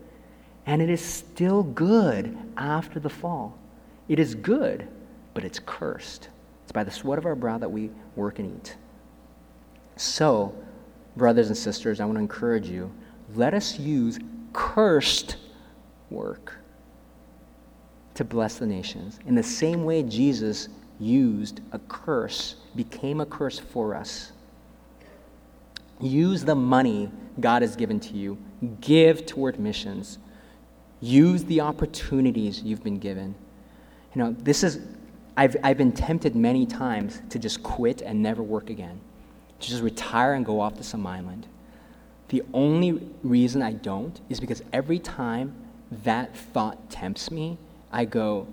And 0.69 0.83
it 0.83 0.89
is 0.91 1.03
still 1.03 1.63
good 1.63 2.37
after 2.55 2.99
the 2.99 3.09
fall. 3.09 3.57
It 4.07 4.19
is 4.19 4.35
good, 4.35 4.87
but 5.33 5.43
it's 5.43 5.57
cursed. 5.57 6.29
It's 6.61 6.71
by 6.71 6.83
the 6.83 6.91
sweat 6.91 7.17
of 7.17 7.25
our 7.25 7.33
brow 7.33 7.57
that 7.57 7.71
we 7.71 7.89
work 8.15 8.37
and 8.37 8.55
eat. 8.55 8.75
So, 9.95 10.53
brothers 11.17 11.47
and 11.47 11.57
sisters, 11.57 11.99
I 11.99 12.05
want 12.05 12.17
to 12.17 12.21
encourage 12.21 12.67
you 12.69 12.91
let 13.33 13.55
us 13.55 13.79
use 13.79 14.19
cursed 14.53 15.37
work 16.11 16.59
to 18.13 18.23
bless 18.23 18.59
the 18.59 18.67
nations 18.67 19.19
in 19.25 19.33
the 19.33 19.41
same 19.41 19.83
way 19.85 20.03
Jesus 20.03 20.69
used 20.99 21.61
a 21.71 21.79
curse, 21.79 22.57
became 22.75 23.21
a 23.21 23.25
curse 23.25 23.57
for 23.57 23.95
us. 23.95 24.33
Use 25.99 26.45
the 26.45 26.53
money 26.53 27.09
God 27.39 27.63
has 27.63 27.75
given 27.75 27.99
to 28.01 28.13
you, 28.13 28.37
give 28.81 29.25
toward 29.25 29.59
missions. 29.59 30.19
Use 31.01 31.43
the 31.45 31.61
opportunities 31.61 32.61
you've 32.61 32.83
been 32.83 32.99
given. 32.99 33.35
You 34.13 34.23
know, 34.23 34.35
this 34.39 34.63
is, 34.63 34.79
I've, 35.37 35.55
I've 35.63 35.77
been 35.77 35.91
tempted 35.91 36.35
many 36.35 36.65
times 36.65 37.21
to 37.29 37.39
just 37.39 37.63
quit 37.63 38.01
and 38.01 38.21
never 38.21 38.43
work 38.43 38.69
again, 38.69 38.99
to 39.59 39.69
just 39.69 39.81
retire 39.81 40.33
and 40.33 40.45
go 40.45 40.59
off 40.59 40.75
to 40.77 40.83
some 40.83 41.05
island. 41.07 41.47
The 42.29 42.43
only 42.53 43.01
reason 43.23 43.61
I 43.61 43.73
don't 43.73 44.19
is 44.29 44.39
because 44.39 44.61
every 44.73 44.99
time 44.99 45.53
that 46.03 46.35
thought 46.35 46.89
tempts 46.89 47.31
me, 47.31 47.57
I 47.91 48.05
go, 48.05 48.47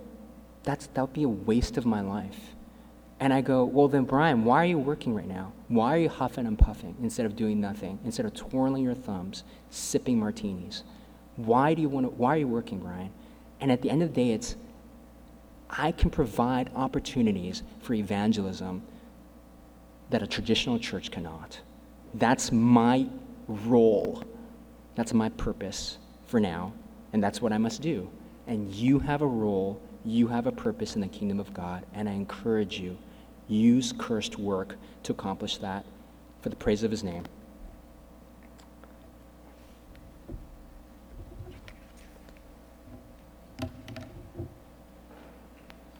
that's, 0.63 0.87
that 0.89 1.01
would 1.01 1.13
be 1.13 1.25
a 1.25 1.29
waste 1.29 1.77
of 1.77 1.85
my 1.85 2.01
life. 2.01 2.55
And 3.19 3.33
I 3.33 3.41
go, 3.41 3.65
well, 3.65 3.89
then, 3.89 4.05
Brian, 4.05 4.45
why 4.45 4.63
are 4.63 4.67
you 4.67 4.79
working 4.79 5.15
right 5.15 5.27
now? 5.27 5.53
Why 5.69 5.95
are 5.95 5.99
you 5.99 6.09
huffing 6.09 6.47
and 6.47 6.59
puffing 6.59 6.97
instead 7.03 7.25
of 7.25 7.35
doing 7.35 7.61
nothing, 7.61 7.99
instead 8.05 8.27
of 8.27 8.35
twirling 8.35 8.85
your 8.85 8.95
thumbs, 8.95 9.43
sipping 9.71 10.19
martinis? 10.19 10.83
Why 11.37 11.75
do 11.75 11.83
you 11.83 11.89
want 11.89 12.07
to, 12.07 12.11
why 12.11 12.35
are 12.35 12.39
you 12.39 12.49
working, 12.49 12.79
Brian? 12.81 13.11
And 13.61 13.71
at 13.71 13.83
the 13.83 13.91
end 13.91 14.03
of 14.03 14.11
the 14.11 14.15
day, 14.15 14.33
it's, 14.33 14.57
I 15.71 15.93
can 15.93 16.11
provide 16.11 16.71
opportunities 16.75 17.63
for 17.81 17.95
evangelism 17.95 18.83
that 20.11 20.23
a 20.23 20.27
traditional 20.27 20.79
church 20.79 21.11
cannot. 21.11 21.61
That's 22.15 22.53
my 22.53 23.07
role. 23.49 24.23
That's 24.95 25.13
my 25.13 25.29
purpose 25.31 25.99
for 26.27 26.41
now. 26.41 26.73
And 27.13 27.23
that's 27.23 27.43
what 27.43 27.53
I 27.53 27.59
must 27.59 27.83
do. 27.83 28.09
And 28.47 28.73
you 28.73 28.99
have 29.01 29.23
a 29.23 29.27
role, 29.27 29.81
you 30.05 30.29
have 30.29 30.47
a 30.47 30.53
purpose 30.53 30.95
in 30.95 31.01
the 31.01 31.09
kingdom 31.09 31.41
of 31.41 31.53
God. 31.53 31.85
And 31.95 32.09
I 32.09 32.13
encourage 32.13 32.79
you 32.79 32.97
Use 33.49 33.93
cursed 33.97 34.39
work 34.39 34.77
to 35.05 35.13
accomplish 35.13 35.59
that 35.59 35.85
for 36.41 36.49
the 36.49 36.57
praise 36.57 36.83
of 36.83 36.91
his 36.91 37.05
name. 37.05 37.25